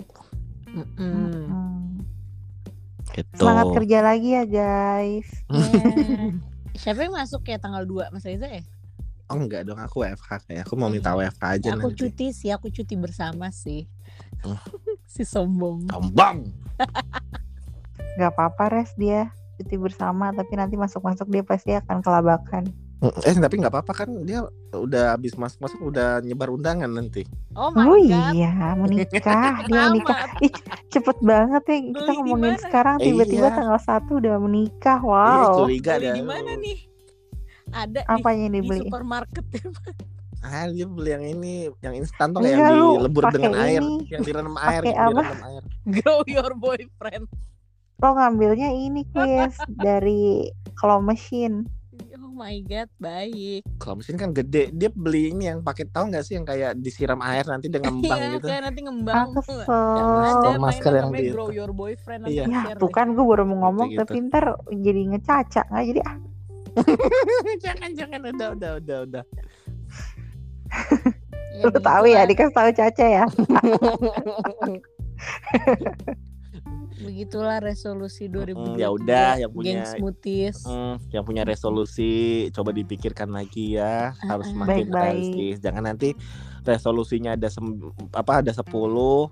Mm-mm. 0.66 1.50
Mm. 1.50 2.06
gitu 3.10 3.34
Semangat 3.36 3.66
kerja 3.74 3.98
lagi 4.00 4.28
ya 4.32 4.44
guys. 4.44 5.26
Iya. 5.50 6.38
siapa 6.78 7.02
yang 7.02 7.12
masuk 7.12 7.42
ya 7.44 7.58
tanggal 7.58 7.82
2 7.82 8.08
Mas 8.08 8.22
Reza 8.22 8.46
ya 8.46 8.62
oh 9.26 9.36
enggak 9.36 9.62
dong 9.62 9.76
aku 9.76 10.00
WFH 10.00 10.30
kayak 10.44 10.62
aku 10.64 10.74
mau 10.74 10.86
minta 10.86 11.12
WFH 11.12 11.42
aja 11.42 11.66
Ya, 11.66 11.74
aku 11.74 11.90
nanti 11.90 11.98
cuti 12.00 12.26
sih 12.30 12.50
aku 12.50 12.66
cuti 12.66 12.94
bersama 12.94 13.50
sih 13.50 13.84
si 15.12 15.22
sombong 15.22 15.86
Tombang. 15.86 16.46
Gak 18.16 18.30
apa-apa 18.30 18.64
res 18.72 18.90
dia 18.94 19.30
cuti 19.60 19.76
bersama 19.76 20.32
tapi 20.32 20.56
nanti 20.56 20.74
masuk-masuk 20.74 21.28
dia 21.28 21.44
pasti 21.44 21.76
akan 21.76 22.00
kelabakan. 22.00 22.64
Eh 23.00 23.32
tapi 23.32 23.56
nggak 23.56 23.72
apa-apa 23.72 23.92
kan 23.94 24.08
dia 24.24 24.44
udah 24.70 25.16
habis 25.16 25.32
masuk 25.32 25.56
masuk 25.58 25.80
udah 25.88 26.20
nyebar 26.20 26.48
undangan 26.48 26.88
nanti. 26.88 27.24
oh 27.54 27.68
my 27.70 27.84
Oh 27.86 27.96
god 27.98 28.32
iya 28.32 28.52
menikah 28.74 29.52
dia 29.68 29.88
menikah. 29.88 30.16
Ih, 30.38 30.52
cepet 30.88 31.16
banget 31.20 31.62
ya 31.64 31.76
kita 31.80 31.96
Beli 31.96 32.12
di 32.12 32.16
ngomongin 32.20 32.52
mana? 32.52 32.60
sekarang 32.60 32.94
tiba-tiba 33.00 33.46
Iya. 33.46 33.56
tanggal 33.56 33.80
satu 33.80 34.12
udah 34.16 34.36
menikah. 34.38 35.00
Iya, 35.00 35.08
Wow. 35.08 35.52
curiga 35.58 35.92
beli 35.96 36.08
di 36.12 36.22
mana 36.22 36.52
nih 36.56 36.78
ada 37.70 38.00
Apa 38.04 38.28
yang 38.32 38.52
di, 38.52 38.60
di 38.60 38.60
dibeli? 38.60 38.80
supermarket 38.82 39.44
Ah 40.40 40.64
dia 40.66 40.84
beli 40.84 41.10
yang 41.10 41.24
ini 41.26 41.52
yang 41.80 41.94
instan 41.94 42.32
tuh 42.32 42.40
yang 42.40 42.64
dilebur 42.64 43.28
dengan 43.28 43.60
air, 43.60 43.80
ini. 43.80 44.08
yang 44.08 44.24
direndam 44.24 44.56
air, 44.56 44.80
Pakai 44.82 44.92
yang 44.92 45.04
apa? 45.04 45.20
direndam 45.20 45.42
air. 45.46 45.62
grow 45.96 46.20
your 46.26 46.52
boyfriend 46.54 47.24
Lo 48.00 48.10
ngambilnya 48.10 48.66
ini 48.70 49.06
Chris 49.06 49.54
dari 49.70 50.50
claw 50.72 50.98
machine. 50.98 51.62
oh 52.16 52.32
my 52.32 52.56
god 52.62 52.86
baik 52.96 53.60
Kalau 53.76 53.94
mesin 53.94 54.16
kan 54.16 54.30
gede, 54.30 54.70
dia 54.70 54.88
beli 54.88 55.28
ini 55.28 55.46
yang 55.46 55.60
pakai 55.60 55.84
tahu 55.86 56.08
nggak 56.08 56.22
sih 56.22 56.34
yang 56.34 56.42
kayak 56.42 56.74
disiram 56.74 57.18
air 57.20 57.44
nanti 57.44 57.66
dia 57.66 57.78
ngembang 57.78 58.16
Iya, 58.16 58.26
gitu. 58.34 58.46
kayak 58.46 58.60
nanti 58.64 58.80
Ah 58.80 58.82
ngembang 58.82 59.26
kesel. 59.36 59.60
ada 59.60 60.46
Oh, 60.46 60.56
masker 60.58 60.92
yang 60.94 61.10
di 61.10 61.28
grow 61.28 61.50
your 61.50 61.70
boyfriend 61.70 62.24
nanti 62.24 62.40
Iya. 62.40 62.46
Ya 62.66 62.72
tuh 62.74 62.88
kan 62.88 63.12
gue 63.12 63.20
baru 63.20 63.42
mau 63.44 63.66
ngomong 63.66 63.90
Gitu-gitu. 63.90 64.00
tapi 64.00 64.16
ntar 64.26 64.44
jadi 64.70 65.00
ngecaca 65.06 65.60
nggak 65.66 65.84
jadi 65.86 66.00
ah 66.02 66.16
jangan 67.64 67.90
jangan 67.92 68.20
udah 68.26 68.48
udah 68.54 68.70
udah 68.78 68.98
udah. 69.04 69.22
Ya, 71.52 71.62
lu 71.66 71.70
tahu 71.74 72.04
ya 72.06 72.22
dikasih 72.24 72.54
tahu 72.54 72.70
caca 72.72 73.04
ya 73.04 73.24
begitulah 77.00 77.58
resolusi 77.58 78.26
2023 78.26 78.76
ya 78.76 78.88
udah, 78.88 79.30
yang 79.38 79.50
punya- 79.50 79.72
geng 79.72 79.84
smoothies. 79.90 80.58
Hmm, 80.62 80.96
yang 81.08 81.22
punya 81.22 81.42
resolusi 81.42 82.12
coba 82.50 82.70
dipikirkan 82.70 83.28
lagi 83.28 83.74
ya. 83.74 84.12
Harus 84.20 84.48
Ah, 84.50 84.56
makin 84.58 84.86
realistis. 84.88 85.56
Jangan 85.58 85.84
nanti 85.84 86.12
resolusinya 86.62 87.34
ada 87.34 87.48
sem- 87.48 87.80
apa 88.12 88.40
ada 88.40 88.52
10 88.52 89.28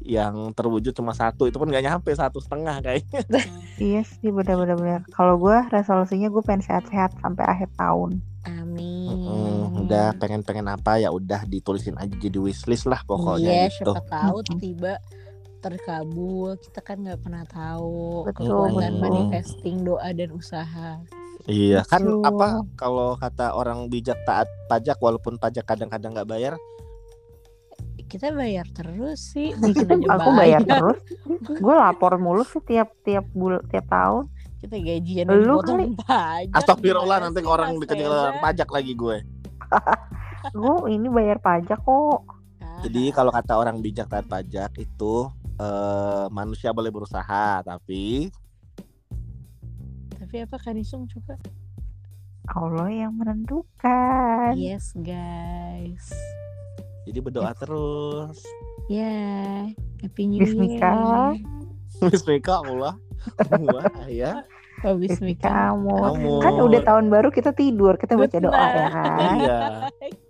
yang 0.00 0.50
terwujud 0.50 0.90
cuma 0.90 1.12
satu. 1.12 1.46
Itu 1.46 1.56
pun 1.56 1.68
nggak 1.68 1.84
nyampe 1.84 2.10
satu 2.10 2.38
setengah 2.38 2.80
kayaknya. 2.80 3.20
Iya 3.78 4.02
sih 4.04 4.28
benar-benar. 4.28 4.78
Benar 4.78 5.00
kalau 5.10 5.38
gue 5.38 5.56
resolusinya 5.68 6.28
gue 6.28 6.42
pengen 6.42 6.62
sehat-sehat 6.62 7.18
sampai 7.18 7.44
akhir 7.44 7.70
tahun. 7.74 8.18
Amin. 8.42 9.06
Mm, 9.22 9.86
udah 9.86 10.18
pengen 10.18 10.42
pengen 10.42 10.66
apa 10.66 10.98
ya 10.98 11.10
udah 11.10 11.46
ditulisin 11.46 11.94
aja 11.94 12.10
jadi 12.10 12.38
wishlist 12.38 12.90
lah 12.90 12.98
pokoknya 13.02 13.46
iya 13.46 13.66
gitu. 13.70 13.94
siapa 13.94 14.02
tahu 14.02 14.38
tiba 14.56 14.98
terkabul 15.62 16.58
kita 16.58 16.82
kan 16.82 16.98
nggak 16.98 17.22
pernah 17.22 17.46
tahu 17.46 18.26
Betul, 18.26 18.50
kekuatan 18.50 18.92
betul. 18.98 19.02
manifesting 19.06 19.76
doa 19.86 20.08
dan 20.10 20.30
usaha. 20.34 20.90
Iya 21.46 21.82
kan 21.86 22.02
Betul. 22.02 22.22
apa 22.26 22.46
kalau 22.78 23.08
kata 23.18 23.54
orang 23.54 23.86
bijak 23.86 24.18
taat 24.26 24.50
pajak 24.66 24.98
walaupun 24.98 25.38
pajak 25.38 25.62
kadang-kadang 25.62 26.18
nggak 26.18 26.30
bayar? 26.30 26.54
Kita 28.10 28.34
bayar 28.34 28.68
terus 28.74 29.32
sih 29.32 29.54
bikin 29.62 30.02
aja 30.02 30.18
aku 30.18 30.30
bayar 30.34 30.60
terus. 30.66 30.98
Gue 31.62 31.74
lapor 31.74 32.18
mulu 32.18 32.42
sih 32.42 32.60
tiap 32.66 32.90
tiap 33.06 33.24
bul 33.30 33.62
tiap 33.70 33.86
tahun. 33.86 34.26
Kita 34.62 34.78
gajian 34.78 35.26
Lu 35.26 35.58
dipotong 35.58 35.98
pajak 36.06 36.54
Astagfirullah 36.54 37.18
nanti 37.18 37.42
sih, 37.42 37.50
orang 37.50 37.82
dikejar 37.82 38.38
pajak 38.38 38.68
lagi 38.70 38.94
gue. 38.94 39.16
Gue 40.58 40.74
ini 40.90 41.06
bayar 41.10 41.38
pajak 41.42 41.82
kok. 41.82 42.22
Jadi 42.82 43.14
kalau 43.14 43.30
kata 43.30 43.58
orang 43.58 43.78
bijak 43.78 44.10
taat 44.10 44.26
pajak 44.26 44.74
itu 44.78 45.30
eh, 45.56 46.26
manusia 46.28 46.70
boleh 46.70 46.88
berusaha 46.88 47.60
tapi 47.60 48.30
tapi 50.14 50.36
apa 50.40 50.56
kan 50.56 50.76
Isung 50.76 51.04
coba 51.06 51.36
Allah 52.48 52.88
yang 52.88 53.12
menentukan 53.14 54.54
yes 54.54 54.92
guys 54.96 56.08
jadi 57.02 57.18
berdoa 57.18 57.50
terus. 57.52 58.38
ya 58.86 59.66
happy 59.98 60.22
new 60.24 60.40
Bismika. 60.40 61.34
year 61.34 61.42
Bismillah 62.02 62.58
Allah. 62.62 62.94
Wah 63.60 64.06
ya. 64.06 64.32
Bismika 64.82 64.98
bismika 64.98 65.50
kamu 65.70 65.94
Kamu. 65.94 66.32
kan 66.42 66.54
udah 66.58 66.80
tahun 66.82 67.06
baru 67.06 67.30
kita 67.30 67.54
tidur 67.54 67.94
kita 67.94 68.18
baca 68.18 68.34
doa 68.34 68.66
ya 68.66 68.88
kan 68.90 69.36
Iya. 69.38 69.58